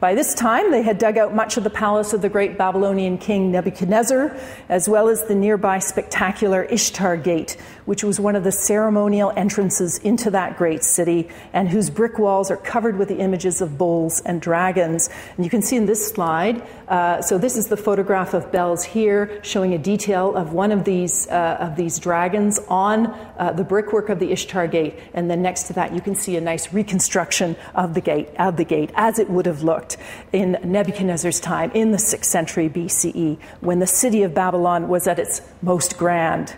[0.00, 3.16] By this time, they had dug out much of the palace of the great Babylonian
[3.16, 4.36] king Nebuchadnezzar,
[4.68, 9.98] as well as the nearby spectacular Ishtar Gate, which was one of the ceremonial entrances
[9.98, 14.20] into that great city, and whose brick walls are covered with the images of bulls
[14.22, 15.08] and dragons.
[15.36, 18.84] And you can see in this slide, uh, so this is the photograph of Bell's
[18.84, 23.06] here, showing a detail of one of these, uh, of these dragons on
[23.38, 24.98] uh, the brickwork of the Ishtar Gate.
[25.12, 28.56] And then next to that, you can see a nice reconstruction of the gate, of
[28.56, 29.96] the gate as it would have looked
[30.32, 35.18] in Nebuchadnezzar's time in the 6th century BCE, when the city of Babylon was at
[35.18, 36.56] its most grand.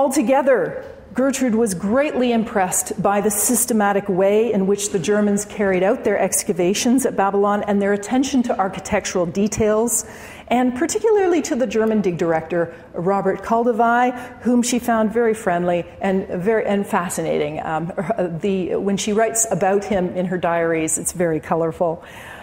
[0.00, 0.82] Altogether,
[1.12, 6.18] Gertrude was greatly impressed by the systematic way in which the Germans carried out their
[6.18, 10.06] excavations at Babylon and their attention to architectural details,
[10.48, 16.26] and particularly to the German dig director, Robert Koldewey, whom she found very friendly and,
[16.28, 17.60] very, and fascinating.
[17.62, 17.92] Um,
[18.40, 22.02] the, when she writes about him in her diaries, it's very colorful.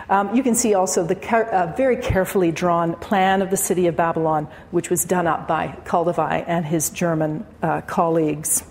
[0.09, 3.87] Um, you can see also the car- uh, very carefully drawn plan of the city
[3.87, 8.63] of Babylon, which was done up by Koldewey and his German uh, colleagues.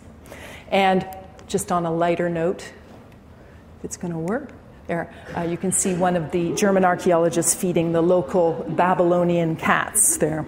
[0.70, 1.06] And
[1.46, 2.62] just on a lighter note,
[3.78, 4.52] if it's going to work,
[4.86, 10.16] there uh, you can see one of the German archaeologists feeding the local Babylonian cats
[10.16, 10.46] there.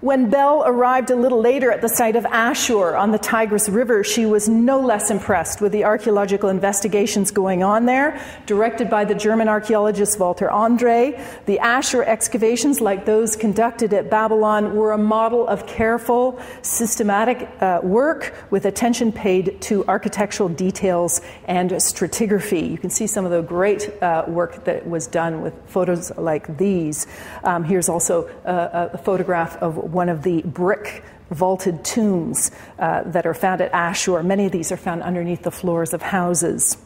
[0.00, 4.04] When Bell arrived a little later at the site of Ashur on the Tigris River,
[4.04, 9.16] she was no less impressed with the archaeological investigations going on there, directed by the
[9.16, 11.20] German archaeologist Walter Andrae.
[11.46, 17.80] The Ashur excavations, like those conducted at Babylon, were a model of careful, systematic uh,
[17.82, 22.70] work with attention paid to architectural details and stratigraphy.
[22.70, 26.56] You can see some of the great uh, work that was done with photos like
[26.56, 27.08] these.
[27.42, 33.26] Um, here's also a, a photograph of one of the brick vaulted tombs uh, that
[33.26, 34.22] are found at Ashur.
[34.22, 36.78] Many of these are found underneath the floors of houses.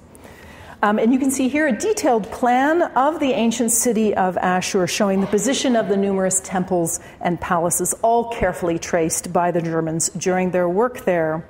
[0.85, 4.89] Um, and you can see here a detailed plan of the ancient city of Ashur
[4.89, 10.09] showing the position of the numerous temples and palaces, all carefully traced by the Germans
[10.11, 11.47] during their work there.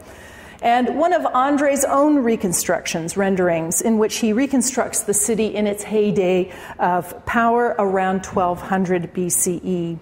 [0.61, 5.83] And one of Andrae's own reconstructions, renderings, in which he reconstructs the city in its
[5.83, 9.99] heyday of power around 1200 BCE.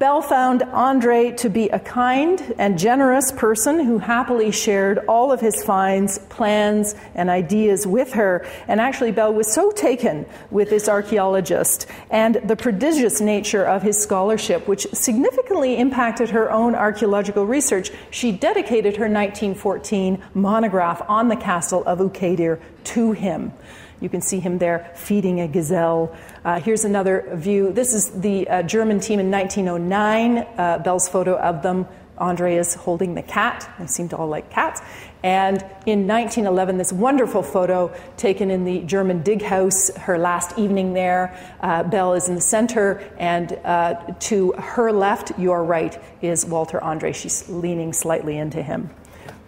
[0.00, 5.42] Bell found Andrae to be a kind and generous person who happily shared all of
[5.42, 8.46] his finds, plans, and ideas with her.
[8.66, 13.98] And actually, Bell was so taken with this archaeologist and the prodigious nature of his
[13.98, 21.36] scholarship, which significantly impacted her own archaeological research, she dedicated her 1914 monograph on the
[21.36, 23.52] castle of Uqaydir to him.
[24.00, 26.16] You can see him there feeding a gazelle.
[26.44, 27.72] Uh, here's another view.
[27.72, 30.38] This is the uh, German team in 1909.
[30.38, 31.86] Uh, Bell's photo of them.
[32.20, 33.68] Andrae is holding the cat.
[33.78, 34.82] They seem to all like cats.
[35.22, 40.92] And in 1911, this wonderful photo taken in the German dig house, her last evening
[40.92, 41.36] there.
[41.60, 46.78] Uh, Bell is in the center, and uh, to her left, your right, is Walter
[46.78, 47.14] Andrae.
[47.14, 48.90] She's leaning slightly into him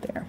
[0.02, 0.26] there.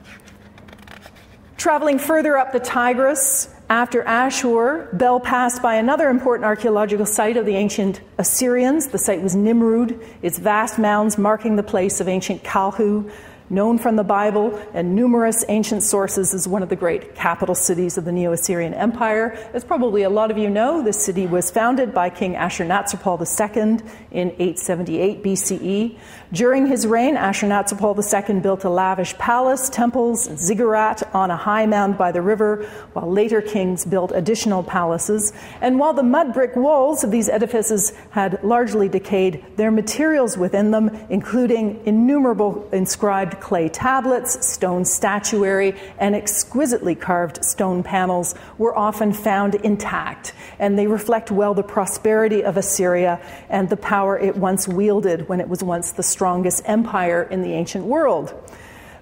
[1.58, 7.46] Traveling further up the Tigris, after Ashur, Bell passed by another important archaeological site of
[7.46, 8.88] the ancient Assyrians.
[8.88, 13.12] The site was Nimrud, its vast mounds marking the place of ancient Kalhu,
[13.54, 17.98] known from the Bible and numerous ancient sources as one of the great capital cities
[17.98, 19.38] of the Neo Assyrian Empire.
[19.54, 23.86] As probably a lot of you know, this city was founded by King Ashurnasirpal II
[24.12, 25.98] in 878 BCE.
[26.32, 27.94] During his reign, Ashurnasirpal
[28.28, 33.12] II built a lavish palace, temples, ziggurat on a high mound by the river, while
[33.12, 35.32] later kings built additional palaces.
[35.62, 40.72] And while the mud brick walls of these edifices had largely decayed, their materials within
[40.72, 49.12] them, including innumerable inscribed clay tablets, stone statuary, and exquisitely carved stone panels, were often
[49.14, 50.34] found intact.
[50.60, 53.20] And they reflect well the prosperity of Assyria
[53.50, 57.52] and the power it once wielded when it was once the strongest empire in the
[57.54, 58.34] ancient world.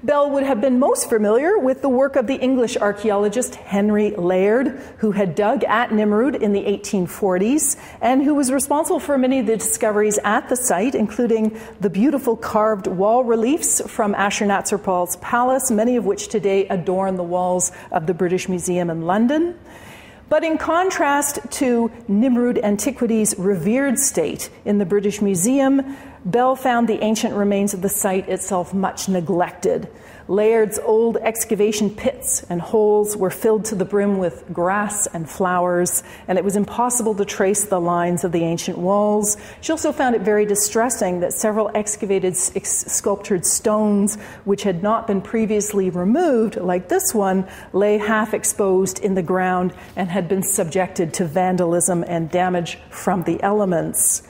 [0.03, 4.69] Bell would have been most familiar with the work of the English archaeologist Henry Layard,
[4.97, 9.45] who had dug at Nimrud in the 1840s and who was responsible for many of
[9.45, 15.97] the discoveries at the site, including the beautiful carved wall reliefs from Ashurnasirpal's palace, many
[15.97, 19.53] of which today adorn the walls of the British Museum in London.
[20.29, 27.03] But in contrast to Nimrud Antiquities' revered state in the British Museum, Bell found the
[27.03, 29.87] ancient remains of the site itself much neglected.
[30.27, 36.03] Layard's old excavation pits and holes were filled to the brim with grass and flowers,
[36.27, 39.35] and it was impossible to trace the lines of the ancient walls.
[39.61, 44.15] She also found it very distressing that several excavated sculptured stones,
[44.45, 49.73] which had not been previously removed, like this one, lay half exposed in the ground
[49.95, 54.21] and had been subjected to vandalism and damage from the elements.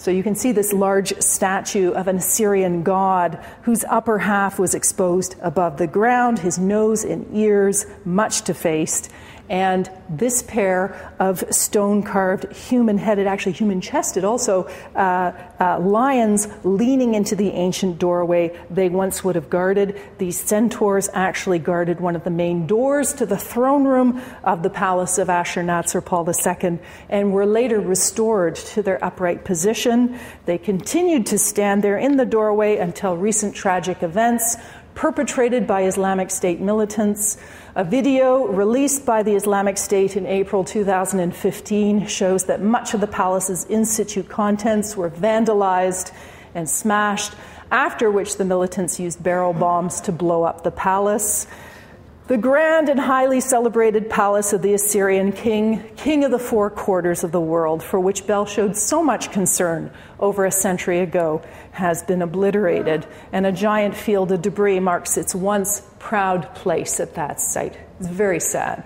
[0.00, 3.34] So you can see this large statue of an Assyrian god
[3.64, 9.10] whose upper half was exposed above the ground, his nose and ears much defaced,
[9.50, 16.46] and this pair of stone carved, human headed, actually human chested also, uh, uh, lions
[16.62, 20.00] leaning into the ancient doorway they once would have guarded.
[20.18, 24.70] These centaurs actually guarded one of the main doors to the throne room of the
[24.70, 26.78] palace of Ashurnasirpal II
[27.08, 30.16] and were later restored to their upright position.
[30.46, 34.56] They continued to stand there in the doorway until recent tragic events
[34.94, 37.36] perpetrated by Islamic State militants.
[37.76, 43.06] A video released by the Islamic State in April 2015 shows that much of the
[43.06, 46.10] palace's in situ contents were vandalized
[46.52, 47.32] and smashed,
[47.70, 51.46] after which the militants used barrel bombs to blow up the palace.
[52.30, 57.24] The grand and highly celebrated palace of the Assyrian king, king of the four quarters
[57.24, 62.04] of the world, for which Bell showed so much concern over a century ago, has
[62.04, 67.40] been obliterated, and a giant field of debris marks its once proud place at that
[67.40, 67.76] site.
[67.98, 68.84] It's very sad.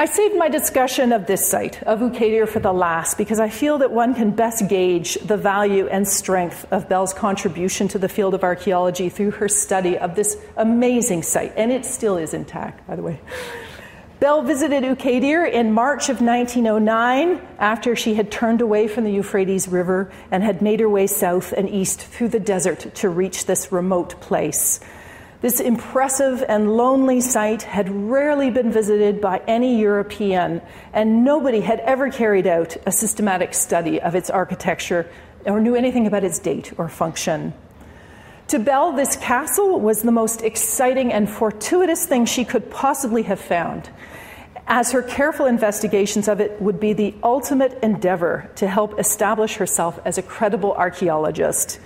[0.00, 3.76] I saved my discussion of this site, of Uqaydir, for the last because I feel
[3.76, 8.32] that one can best gauge the value and strength of Bell's contribution to the field
[8.32, 12.96] of archaeology through her study of this amazing site, and it still is intact, by
[12.96, 13.20] the way.
[14.20, 19.68] Bell visited Uqaydir in March of 1909 after she had turned away from the Euphrates
[19.68, 23.70] River and had made her way south and east through the desert to reach this
[23.70, 24.80] remote place.
[25.40, 30.60] This impressive and lonely site had rarely been visited by any European,
[30.92, 35.08] and nobody had ever carried out a systematic study of its architecture
[35.46, 37.54] or knew anything about its date or function.
[38.48, 43.40] To Bell, this castle was the most exciting and fortuitous thing she could possibly have
[43.40, 43.88] found,
[44.66, 49.98] as her careful investigations of it would be the ultimate endeavor to help establish herself
[50.04, 51.80] as a credible archaeologist.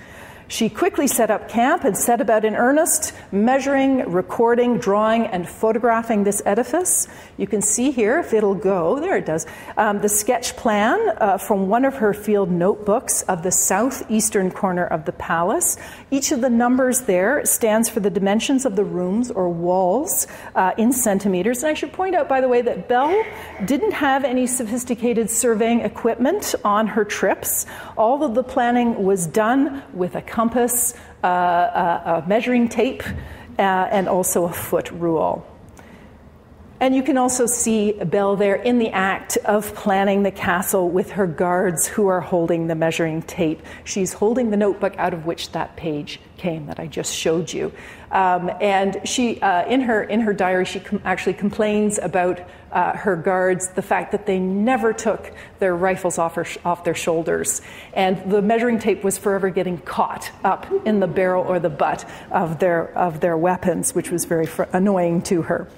[0.46, 6.24] She quickly set up camp and set about in earnest, measuring, recording, drawing, and photographing
[6.24, 7.08] this edifice.
[7.38, 11.38] You can see here, if it'll go, there it does, um, the sketch plan uh,
[11.38, 15.78] from one of her field notebooks of the southeastern corner of the palace.
[16.10, 20.72] Each of the numbers there stands for the dimensions of the rooms or walls uh,
[20.76, 21.62] in centimeters.
[21.62, 23.24] And I should point out, by the way, that Bell
[23.64, 27.66] didn't have any sophisticated surveying equipment on her trips.
[27.96, 30.22] All of the planning was done with a
[31.22, 33.02] uh, a, a, measuring tape,
[33.58, 35.46] uh, and also a foot rule.
[36.80, 41.12] And you can also see Bell there in the act of planning the castle with
[41.12, 43.62] her guards who are holding the measuring tape.
[43.84, 47.72] She's holding the notebook out of which that page came that I just showed you.
[48.14, 52.40] Um, and she, uh, in, her, in her diary, she com- actually complains about
[52.70, 56.94] uh, her guards, the fact that they never took their rifles off, her, off their
[56.94, 57.60] shoulders.
[57.92, 62.08] And the measuring tape was forever getting caught up in the barrel or the butt
[62.30, 65.68] of their, of their weapons, which was very fr- annoying to her.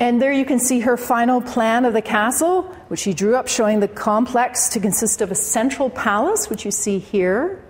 [0.00, 3.48] And there you can see her final plan of the castle, which she drew up
[3.48, 7.63] showing the complex to consist of a central palace, which you see here,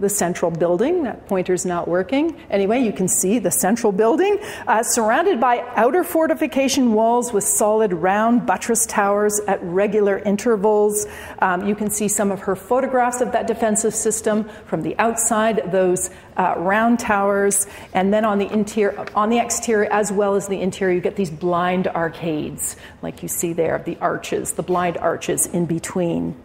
[0.00, 1.04] the central building.
[1.04, 2.38] That pointer's not working.
[2.50, 7.92] Anyway, you can see the central building, uh, surrounded by outer fortification walls with solid
[7.92, 11.06] round buttress towers at regular intervals.
[11.40, 15.72] Um, you can see some of her photographs of that defensive system from the outside,
[15.72, 20.48] those uh, round towers, and then on the interior, on the exterior as well as
[20.48, 24.96] the interior, you get these blind arcades, like you see there, the arches, the blind
[24.98, 26.36] arches in between.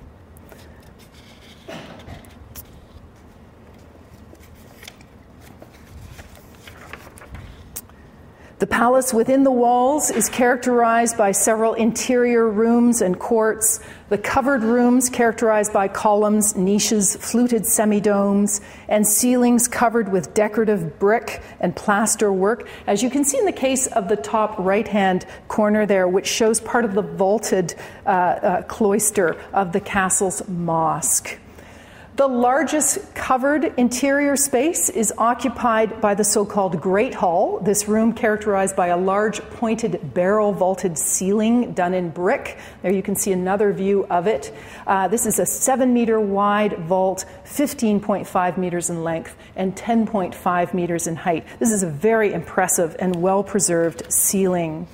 [8.62, 14.62] The palace within the walls is characterized by several interior rooms and courts, the covered
[14.62, 22.32] rooms characterized by columns, niches, fluted semidomes, and ceilings covered with decorative brick and plaster
[22.32, 26.07] work, as you can see in the case of the top right hand corner there,
[26.07, 27.74] which shows part of the vaulted
[28.05, 31.39] uh, uh, cloister of the castle's mosque.
[32.18, 38.12] The largest covered interior space is occupied by the so called Great Hall, this room
[38.12, 42.57] characterized by a large pointed barrel vaulted ceiling done in brick.
[42.82, 44.53] There you can see another view of it.
[44.86, 51.07] Uh, this is a 7 meter wide vault, 15.5 meters in length, and 10.5 meters
[51.07, 51.45] in height.
[51.59, 54.86] This is a very impressive and well preserved ceiling.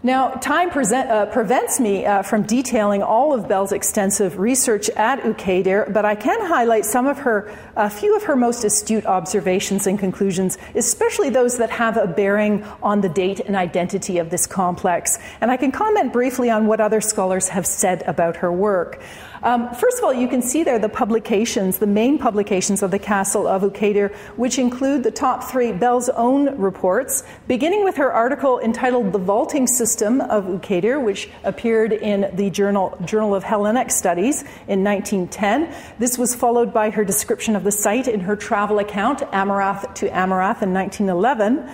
[0.00, 5.18] Now, time present, uh, prevents me uh, from detailing all of Bell's extensive research at
[5.22, 9.88] Uqaydir, but I can highlight some of her, a few of her most astute observations
[9.88, 14.46] and conclusions, especially those that have a bearing on the date and identity of this
[14.46, 15.18] complex.
[15.40, 19.02] And I can comment briefly on what other scholars have said about her work.
[19.42, 22.98] Um, first of all, you can see there the publications, the main publications of the
[22.98, 28.58] Castle of Uqaydir, which include the top three Bell's own reports, beginning with her article
[28.60, 34.42] entitled The Vaulting System of Uqaydir, which appeared in the Journal, Journal of Hellenic Studies
[34.66, 35.72] in 1910.
[35.98, 40.08] This was followed by her description of the site in her travel account, Amurath to
[40.08, 41.68] Amurath in 1911.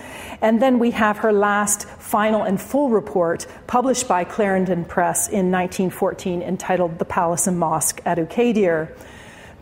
[0.45, 5.49] And then we have her last final and full report published by Clarendon Press in
[5.49, 8.95] 1914 entitled The Palace and Mosque at Uqaydir.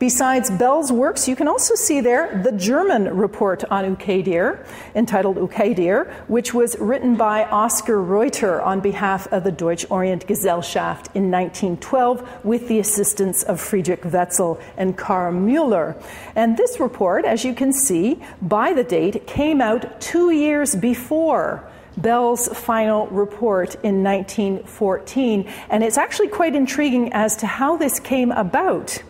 [0.03, 6.11] Besides Bell's works, you can also see there the German report on Uqaydir, entitled Uqaydir,
[6.27, 12.43] which was written by Oscar Reuther on behalf of the Deutsch Orient Gesellschaft in 1912
[12.43, 15.95] with the assistance of Friedrich Wetzel and Karl Müller.
[16.35, 21.63] And this report, as you can see by the date, came out two years before
[21.95, 25.49] Bell's final report in 1914.
[25.69, 29.01] And it's actually quite intriguing as to how this came about.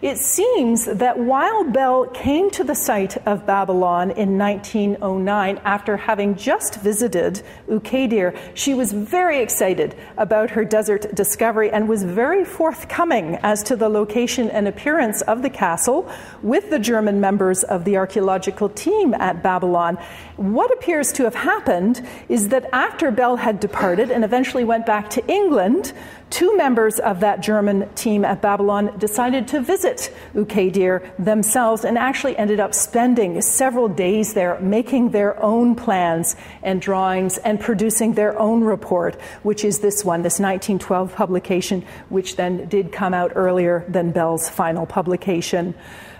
[0.00, 6.36] It seems that while Bell came to the site of Babylon in 1909 after having
[6.36, 13.40] just visited Uqaydir, she was very excited about her desert discovery and was very forthcoming
[13.42, 16.08] as to the location and appearance of the castle
[16.42, 19.98] with the German members of the archaeological team at Babylon.
[20.36, 25.10] What appears to have happened is that after Bell had departed and eventually went back
[25.10, 25.92] to England,
[26.30, 32.36] two members of that German team at Babylon decided to visit Uqaydir themselves and actually
[32.36, 38.38] ended up spending several days there making their own plans and drawings and producing their
[38.38, 43.84] own report, which is this one, this 1912 publication, which then did come out earlier
[43.88, 45.74] than Bell's final publication.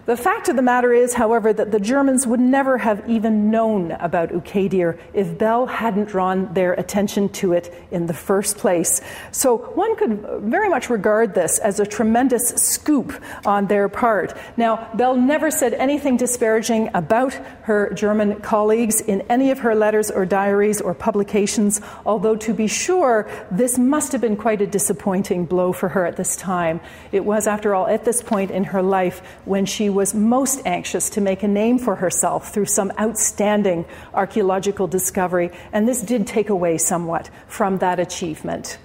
[0.09, 3.91] The fact of the matter is, however, that the Germans would never have even known
[3.91, 9.03] about Uqaydir if Bell hadn't drawn their attention to it in the first place.
[9.33, 14.35] So one could very much regard this as a tremendous scoop on their part.
[14.57, 17.35] Now, Bell never said anything disparaging about
[17.65, 22.67] her German colleagues in any of her letters or diaries or publications, although to be
[22.67, 26.81] sure, this must have been quite a disappointing blow for her at this time.
[27.13, 31.11] It was, after all, at this point in her life when she was most anxious
[31.11, 33.85] to make a name for herself through some outstanding
[34.15, 38.79] archaeological discovery, and this did take away somewhat from that achievement.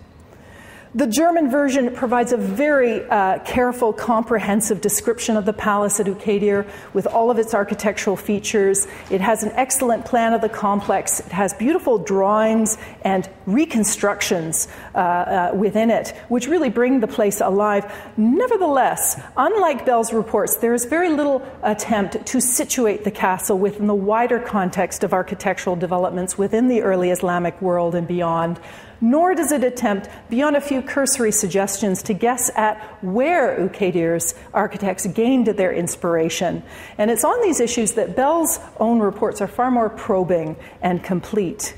[0.95, 6.69] The German version provides a very uh, careful, comprehensive description of the palace at Uqaydir
[6.93, 8.85] with all of its architectural features.
[9.09, 11.19] It has an excellent plan of the complex.
[11.19, 17.41] It has beautiful drawings and reconstructions uh, uh, within it, which really bring the place
[17.41, 17.91] alive.
[18.15, 23.95] Nevertheless, unlike Bell's reports, there is very little attempt to situate the castle within the
[23.95, 28.59] wider context of architectural developments within the early Islamic world and beyond
[29.03, 35.05] nor does it attempt, beyond a few cursory suggestions, to guess at where Uqaydir's architects
[35.07, 36.63] gained their inspiration.
[36.97, 41.75] And it's on these issues that Bell's own reports are far more probing and complete.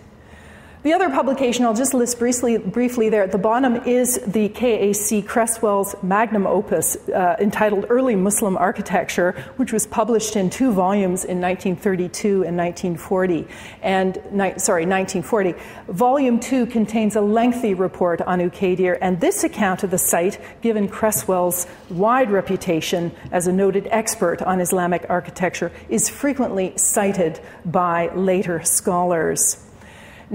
[0.86, 5.26] The other publication I'll just list briefly, briefly there at the bottom is the KAC
[5.26, 11.42] Creswell's magnum opus uh, entitled Early Muslim Architecture, which was published in two volumes in
[11.42, 13.48] 1932 and 1940.
[13.82, 15.56] And ni- sorry, 1940.
[15.88, 20.88] Volume two contains a lengthy report on Uqaydir, and this account of the site, given
[20.88, 28.64] Creswell's wide reputation as a noted expert on Islamic architecture, is frequently cited by later
[28.64, 29.65] scholars.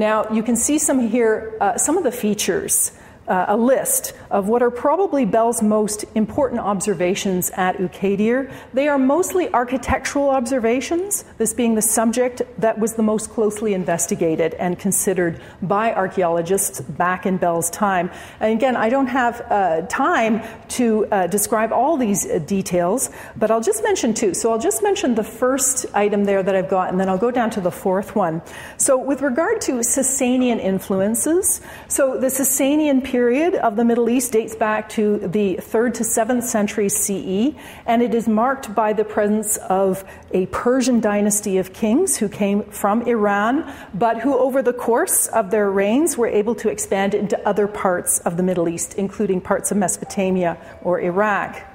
[0.00, 2.90] Now, you can see some here, uh, some of the features
[3.30, 8.52] uh, a list of what are probably Bell's most important observations at Uqaydir.
[8.74, 14.54] They are mostly architectural observations, this being the subject that was the most closely investigated
[14.54, 18.10] and considered by archaeologists back in Bell's time.
[18.40, 23.50] And again, I don't have uh, time to uh, describe all these uh, details, but
[23.50, 24.34] I'll just mention two.
[24.34, 27.30] So I'll just mention the first item there that I've got, and then I'll go
[27.30, 28.42] down to the fourth one.
[28.76, 34.32] So, with regard to Sasanian influences, so the Sasanian period period of the Middle East
[34.32, 37.54] dates back to the 3rd to 7th century CE,
[37.84, 40.02] and it is marked by the presence of
[40.32, 45.50] a Persian dynasty of kings who came from Iran, but who, over the course of
[45.50, 49.70] their reigns, were able to expand into other parts of the Middle East, including parts
[49.70, 51.69] of Mesopotamia or Iraq.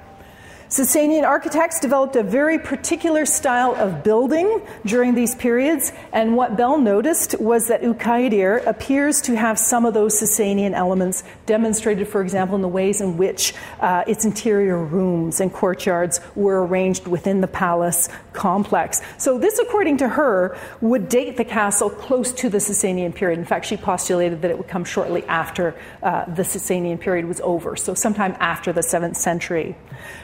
[0.68, 6.76] Sasanian architects developed a very particular style of building during these periods, and what Bell
[6.76, 12.56] noticed was that Uqaydir appears to have some of those Sasanian elements demonstrated, for example,
[12.56, 17.46] in the ways in which uh, its interior rooms and courtyards were arranged within the
[17.46, 19.00] palace complex.
[19.18, 23.38] So, this, according to her, would date the castle close to the Sasanian period.
[23.38, 27.40] In fact, she postulated that it would come shortly after uh, the Sasanian period was
[27.42, 29.76] over, so sometime after the 7th century.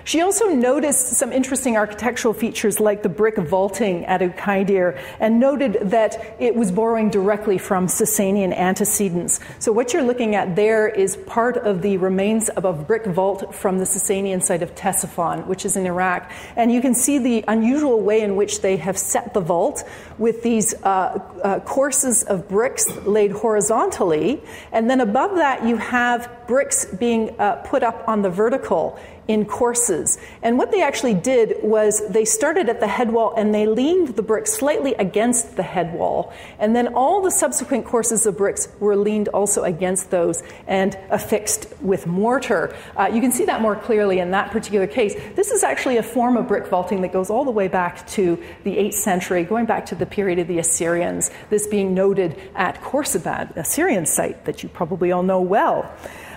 [0.05, 5.79] She also noticed some interesting architectural features like the brick vaulting at Uqaydir and noted
[5.83, 9.41] that it was borrowing directly from Sasanian antecedents.
[9.59, 13.55] So, what you're looking at there is part of the remains of a brick vault
[13.55, 16.31] from the Sasanian site of Ctesiphon, which is in Iraq.
[16.57, 19.85] And you can see the unusual way in which they have set the vault
[20.19, 24.43] with these uh, uh, courses of bricks laid horizontally.
[24.73, 28.99] And then above that, you have bricks being uh, put up on the vertical
[29.29, 30.19] in courses.
[30.43, 34.09] And what they actually did was they started at the head wall and they leaned
[34.17, 36.33] the bricks slightly against the head wall.
[36.59, 41.73] And then all the subsequent courses of bricks were leaned also against those and affixed
[41.81, 42.75] with mortar.
[42.97, 45.15] Uh, you can see that more clearly in that particular case.
[45.37, 48.43] This is actually a form of brick vaulting that goes all the way back to
[48.65, 52.81] the 8th century, going back to the period of the Assyrians, this being noted at
[52.83, 55.91] Khorsabad, a Syrian site that you probably all know well.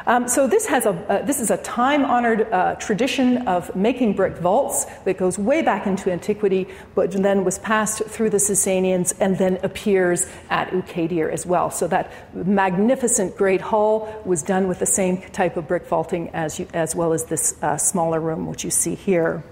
[0.07, 4.37] Um, so this has a uh, this is a time-honored uh, tradition of making brick
[4.37, 9.37] vaults that goes way back into antiquity, but then was passed through the Sasanians and
[9.37, 11.71] then appears at Uqaydir as well.
[11.71, 16.59] So that magnificent great hall was done with the same type of brick vaulting as
[16.59, 19.43] you, as well as this uh, smaller room, which you see here.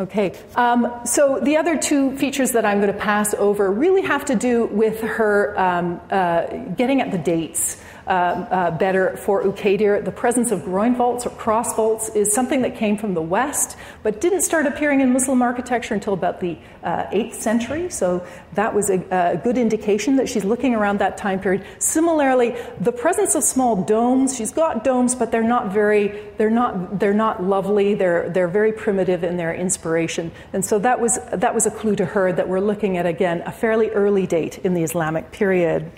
[0.00, 4.24] Okay, um, so the other two features that I'm going to pass over really have
[4.24, 7.76] to do with her um, uh, getting at the dates.
[8.10, 8.12] Uh,
[8.50, 10.04] uh, better for Uqaydir.
[10.04, 13.76] The presence of groin vaults or cross vaults is something that came from the West,
[14.02, 17.88] but didn't start appearing in Muslim architecture until about the uh, 8th century.
[17.88, 21.64] So that was a, a, good indication that she's looking around that time period.
[21.78, 24.36] Similarly, the presence of small domes.
[24.36, 26.20] She's got domes, but they're not very.
[26.36, 26.98] They're not.
[26.98, 27.94] They're not lovely.
[27.94, 30.32] They're they're very primitive in their inspiration.
[30.52, 33.44] And so that was that was a clue to her that we're looking at again
[33.46, 35.92] a fairly early date in the Islamic period.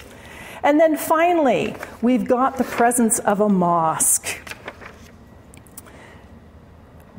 [0.63, 4.39] And then finally, we've got the presence of a mosque.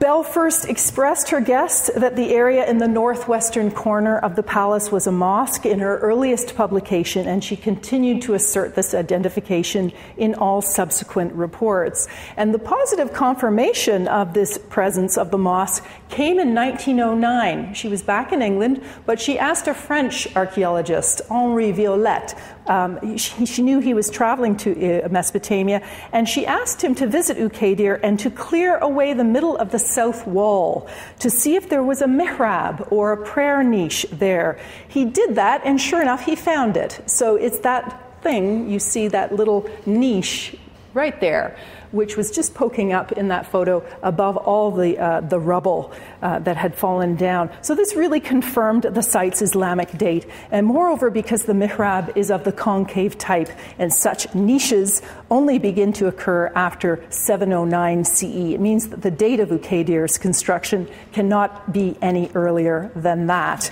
[0.04, 4.92] Bell first expressed her guess that the area in the northwestern corner of the palace
[4.92, 10.36] was a mosque in her earliest publication, and she continued to assert this identification in
[10.36, 12.10] all subsequent reports.
[12.36, 17.74] And the positive confirmation of this presence of the mosque came in 1909.
[17.74, 22.36] She was back in England, but she asked a French archaeologist, Henri Viollet,
[22.68, 27.08] um, she, she, knew he was traveling to uh, Mesopotamia, and she asked him to
[27.08, 30.88] visit Uqaydir and to clear away the middle of the south wall
[31.20, 34.60] to see if there was a mihrab or a prayer niche there.
[34.88, 37.02] He did that, and sure enough, he found it.
[37.06, 40.56] So it's that thing, you see that little niche
[40.94, 41.58] right there
[41.94, 46.40] which was just poking up in that photo above all the, uh, the rubble uh,
[46.40, 47.50] that had fallen down.
[47.62, 50.26] So this really confirmed the site's Islamic date.
[50.52, 55.94] And moreover, because the mihrab is of the concave type, and such niches only begin
[55.94, 61.96] to occur after 709 CE, it means that the date of Uqaydir's construction cannot be
[62.02, 63.72] any earlier than that.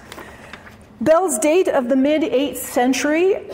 [1.02, 3.50] Bell's date of the mid 8th century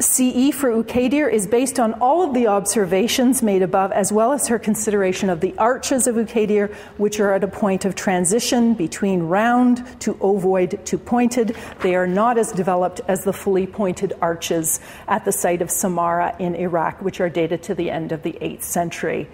[0.00, 4.48] CE for Uqaydir is based on all of the observations made above, as well as
[4.48, 9.24] her consideration of the arches of Uqaydir, which are at a point of transition between
[9.24, 11.54] round to ovoid to pointed.
[11.82, 16.34] They are not as developed as the fully pointed arches at the site of Samarra
[16.40, 19.28] in Iraq, which are dated to the end of the 8th century.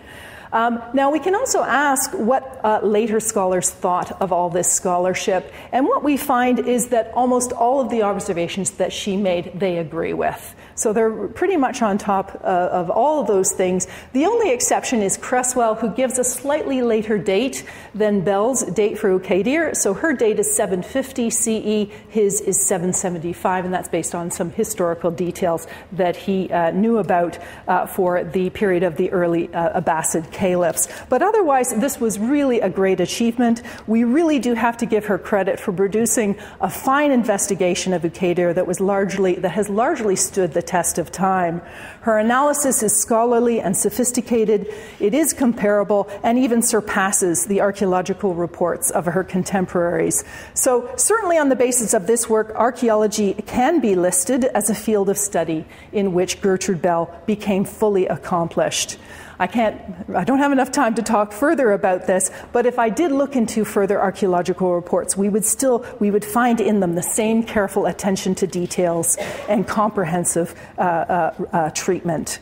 [0.53, 5.53] Um, now, we can also ask what uh, later scholars thought of all this scholarship,
[5.73, 9.79] and what we find is that almost all of the observations that she made, they
[9.79, 10.55] agree with.
[10.77, 13.89] So they're pretty much on top uh, of all of those things.
[14.13, 17.65] The only exception is Creswell, who gives a slightly later date
[17.95, 19.75] than Bell's date for Uqaydir.
[19.75, 25.11] So her date is 750 CE, his is 775, and that's based on some historical
[25.11, 30.31] details that he uh, knew about uh, for the period of the early uh, Abbasid
[30.31, 30.89] caliphs.
[31.09, 33.63] But otherwise, this was really a great achievement.
[33.87, 38.55] We really do have to give her credit for producing a fine investigation of Uqaydir
[38.55, 41.63] that was largely that has largely stood the test of time.
[42.03, 44.73] Her analysis is scholarly and sophisticated.
[45.01, 50.25] It is comparable and even surpasses the archaeological reports of her contemporaries.
[50.55, 55.09] So, certainly on the basis of this work, archaeology can be listed as a field
[55.09, 58.99] of study in which Gertrude Bell became fully accomplished.
[59.39, 59.81] I can't,
[60.15, 63.37] I don't have enough time to talk further about this, but if I did look
[63.37, 67.87] into further archaeological reports, we would still, we would find in them the same careful
[67.87, 69.17] attention to details
[69.49, 72.41] and comprehensive uh, uh, uh, treatment.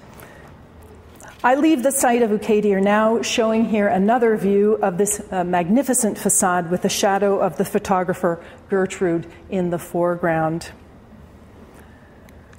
[1.42, 6.16] I leave the site of Uqaydir now, showing here another view of this uh, magnificent
[6.16, 10.70] facade with the shadow of the photographer Gertrude in the foreground.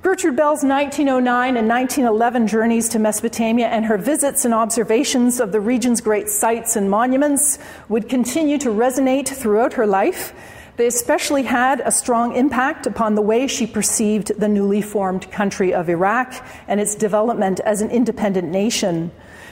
[0.05, 5.59] Gertrude Bell's 1909 and 1911 journeys to Mesopotamia and her visits and observations of the
[5.59, 7.57] region's great sites and monuments
[7.89, 10.31] would continue to resonate throughout her life.
[10.77, 15.73] They especially had a strong impact upon the way she perceived the newly formed country
[15.73, 16.35] of Iraq
[16.67, 19.09] and its development as an independent nation.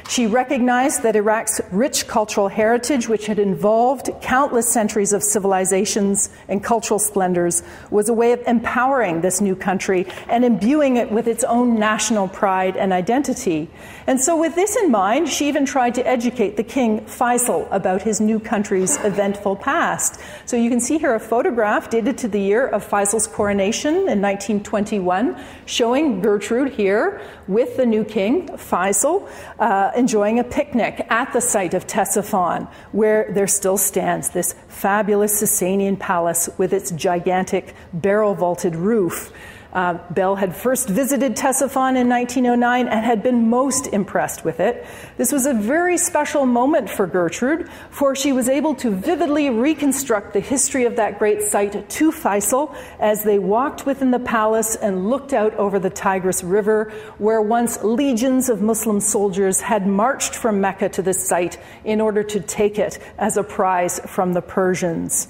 [0.09, 6.63] She recognized that Iraq's rich cultural heritage, which had involved countless centuries of civilizations and
[6.63, 11.43] cultural splendors, was a way of empowering this new country and imbuing it with its
[11.45, 13.69] own national pride and identity.
[14.05, 18.01] And so, with this in mind, she even tried to educate the king Faisal about
[18.01, 20.19] his new country's eventful past.
[20.45, 24.21] So, you can see here a photograph dated to the year of Faisal's coronation in
[24.21, 29.29] 1921, showing Gertrude here with the new king, Faisal,
[29.59, 35.41] uh, enjoying a picnic at the site of Ctesiphon, where there still stands this fabulous
[35.41, 39.31] Sasanian palace with its gigantic barrel vaulted roof.
[39.73, 44.85] Uh, Bell had first visited Ctesiphon in 1909 and had been most impressed with it.
[45.17, 50.33] This was a very special moment for Gertrude, for she was able to vividly reconstruct
[50.33, 55.09] the history of that great site to Faisal as they walked within the palace and
[55.09, 60.61] looked out over the Tigris River, where once legions of Muslim soldiers had marched from
[60.61, 65.27] Mecca to this site in order to take it as a prize from the Persians.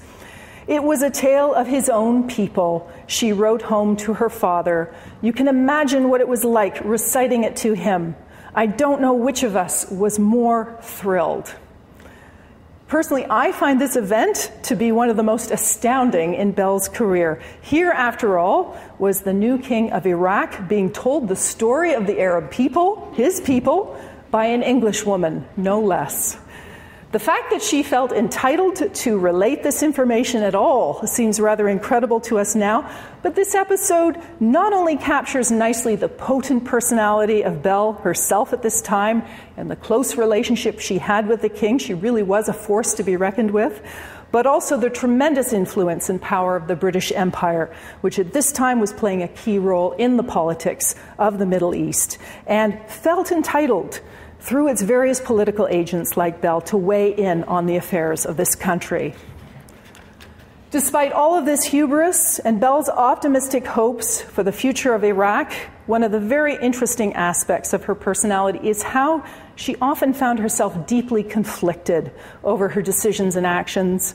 [0.66, 4.94] It was a tale of his own people, she wrote home to her father.
[5.20, 8.16] You can imagine what it was like reciting it to him.
[8.54, 11.54] I don't know which of us was more thrilled.
[12.86, 17.42] Personally, I find this event to be one of the most astounding in Bell's career.
[17.60, 22.20] Here, after all, was the new king of Iraq being told the story of the
[22.20, 23.98] Arab people, his people,
[24.30, 26.38] by an English woman, no less.
[27.14, 32.18] The fact that she felt entitled to, relate this information at all seems rather incredible
[32.22, 32.90] to us now,
[33.22, 38.82] but this episode not only captures nicely the potent personality of Bell herself at this
[38.82, 39.22] time
[39.56, 43.04] and the close relationship she had with the king, she really was a force to
[43.04, 43.80] be reckoned with,
[44.32, 48.80] but also the tremendous influence and power of the British Empire, which at this time
[48.80, 54.00] was playing a key role in the politics of the Middle East, and felt entitled
[54.44, 58.54] through its various political agents like Bell to weigh in on the affairs of this
[58.54, 59.14] country.
[60.70, 65.50] Despite all of this hubris and Bell's optimistic hopes for the future of Iraq,
[65.86, 69.24] one of the very interesting aspects of her personality is how
[69.56, 74.14] she often found herself deeply conflicted over her decisions and actions.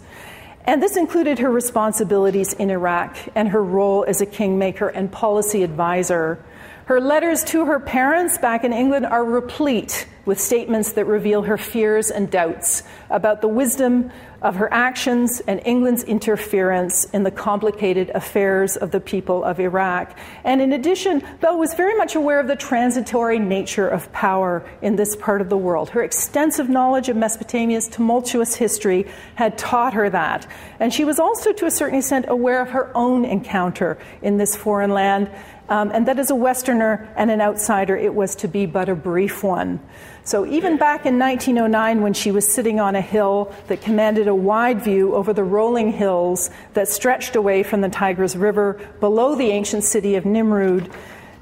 [0.66, 5.64] And this included her responsibilities in Iraq and her role as a kingmaker and policy
[5.64, 6.44] advisor.
[6.90, 11.56] Her letters to her parents back in England are replete with statements that reveal her
[11.56, 12.82] fears and doubts
[13.12, 14.12] about the wisdom
[14.42, 20.18] of her actions and England's interference in the complicated affairs of the people of Iraq.
[20.44, 24.96] And in addition, Bell was very much aware of the transitory nature of power in
[24.96, 25.90] this part of the world.
[25.90, 30.48] Her extensive knowledge of Mesopotamia's tumultuous history had taught her that.
[30.80, 34.56] And she was also, to a certain extent, aware of her own encounter in this
[34.56, 35.30] foreign land
[35.70, 38.96] um, and that as a Westerner and an outsider, it was to be but a
[38.96, 39.80] brief one.
[40.24, 44.36] So even back in 1909, when she was sitting on a hill that commanded a
[44.36, 49.50] wide view over the rolling hills that stretched away from the Tigris River below the
[49.52, 50.92] ancient city of Nimrud,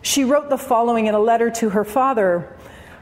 [0.02, 2.54] she wrote the following in a letter to her father.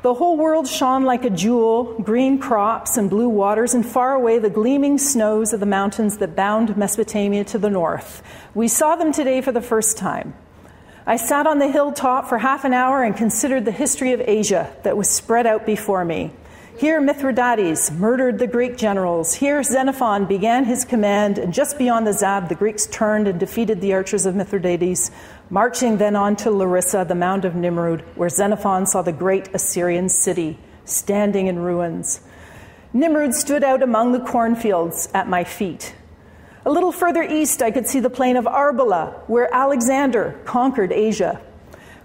[0.04, 4.38] The whole world shone like a jewel, green crops and blue waters, and far away
[4.38, 8.22] the gleaming snows of the mountains that bound Mesopotamia to the north.
[8.54, 10.36] We saw them today for the first time.
[11.08, 14.76] I sat on the hilltop for half an hour and considered the history of Asia
[14.82, 16.32] that was spread out before me.
[16.80, 19.36] Here, Mithridates murdered the Greek generals.
[19.36, 23.82] Here, Xenophon began his command, and just beyond the Zab, the Greeks turned and defeated
[23.82, 25.12] the archers of Mithridates,
[25.52, 30.10] marching then on to Larissa, the mound of Nimrud, where Xenophon saw the great Assyrian
[30.10, 32.20] city standing in ruins.
[32.94, 35.94] Nimrud stood out among the cornfields at my feet.
[36.68, 41.40] A little further east, I could see the plain of Arbela, where Alexander conquered Asia.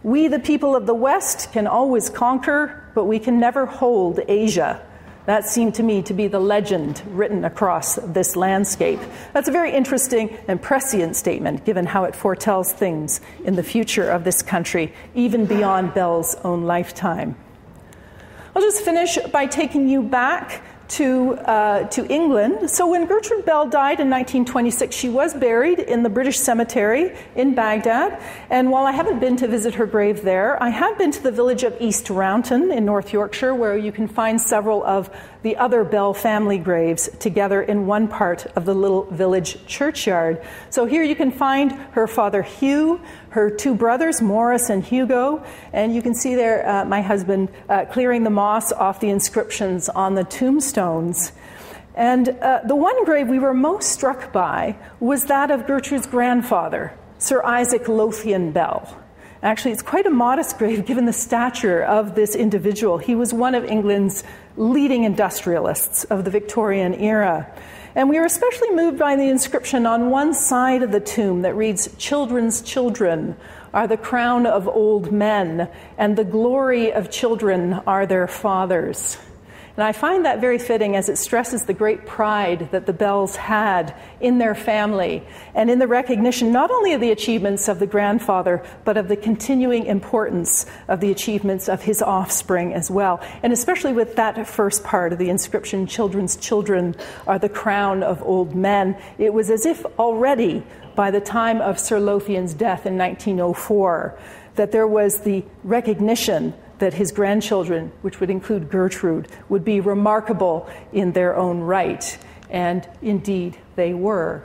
[0.02, 4.86] We, the people of the West, can always conquer, but we can never hold Asia.
[5.24, 9.00] That seemed to me to be the legend written across this landscape.
[9.32, 14.11] That's a very interesting and prescient statement, given how it foretells things in the future
[14.11, 17.34] of this country, even beyond Bell's own lifetime.
[18.54, 22.68] I'll just finish by taking you back to, uh, to England.
[22.68, 27.55] So when Gertrude Bell died in 1926, she was buried in the British Cemetery in
[27.55, 28.20] Baghdad.
[28.51, 31.30] And while I haven't been to visit her grave there, I have been to the
[31.30, 35.11] village of East Rounton in North Yorkshire, where you can find several of
[35.43, 40.43] the other Bell family graves together in one part of the little village churchyard.
[40.70, 43.01] So here you can find her father Hugh,
[43.31, 47.85] her two brothers, Maurice and Hugo, and you can see there uh, my husband uh,
[47.87, 51.33] clearing the moss off the inscriptions on the tombstones.
[51.95, 56.93] And uh, the one grave we were most struck by was that of Gertrude's grandfather,
[57.18, 58.97] Sir Isaac Lowthian Bell.
[59.43, 62.99] Actually, it's quite a modest grave given the stature of this individual.
[62.99, 64.22] He was one of England's
[64.57, 67.51] leading industrialists of the Victorian era.
[67.95, 71.55] And we are especially moved by the inscription on one side of the tomb that
[71.55, 73.36] reads, Children's children
[73.74, 75.68] are the crown of old men,
[75.99, 79.18] and the glory of children are their fathers.
[79.81, 83.35] And I find that very fitting as it stresses the great pride that the Bells
[83.37, 87.87] had in their family and in the recognition not only of the achievements of the
[87.87, 93.22] grandfather, but of the continuing importance of the achievements of his offspring as well.
[93.43, 96.95] And especially with that first part of the inscription, Children's children
[97.26, 100.62] are the crown of old men, it was as if already
[100.95, 104.18] by the time of Sir Lowthian's death in 1904,
[104.57, 110.68] that there was the recognition that his grandchildren, which would include Gertrude, would be remarkable
[110.93, 112.18] in their own right.
[112.51, 114.45] And indeed, they were.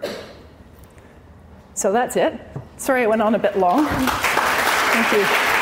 [1.74, 2.40] So that's it.
[2.78, 3.86] Sorry I went on a bit long.
[3.90, 5.55] Thank you.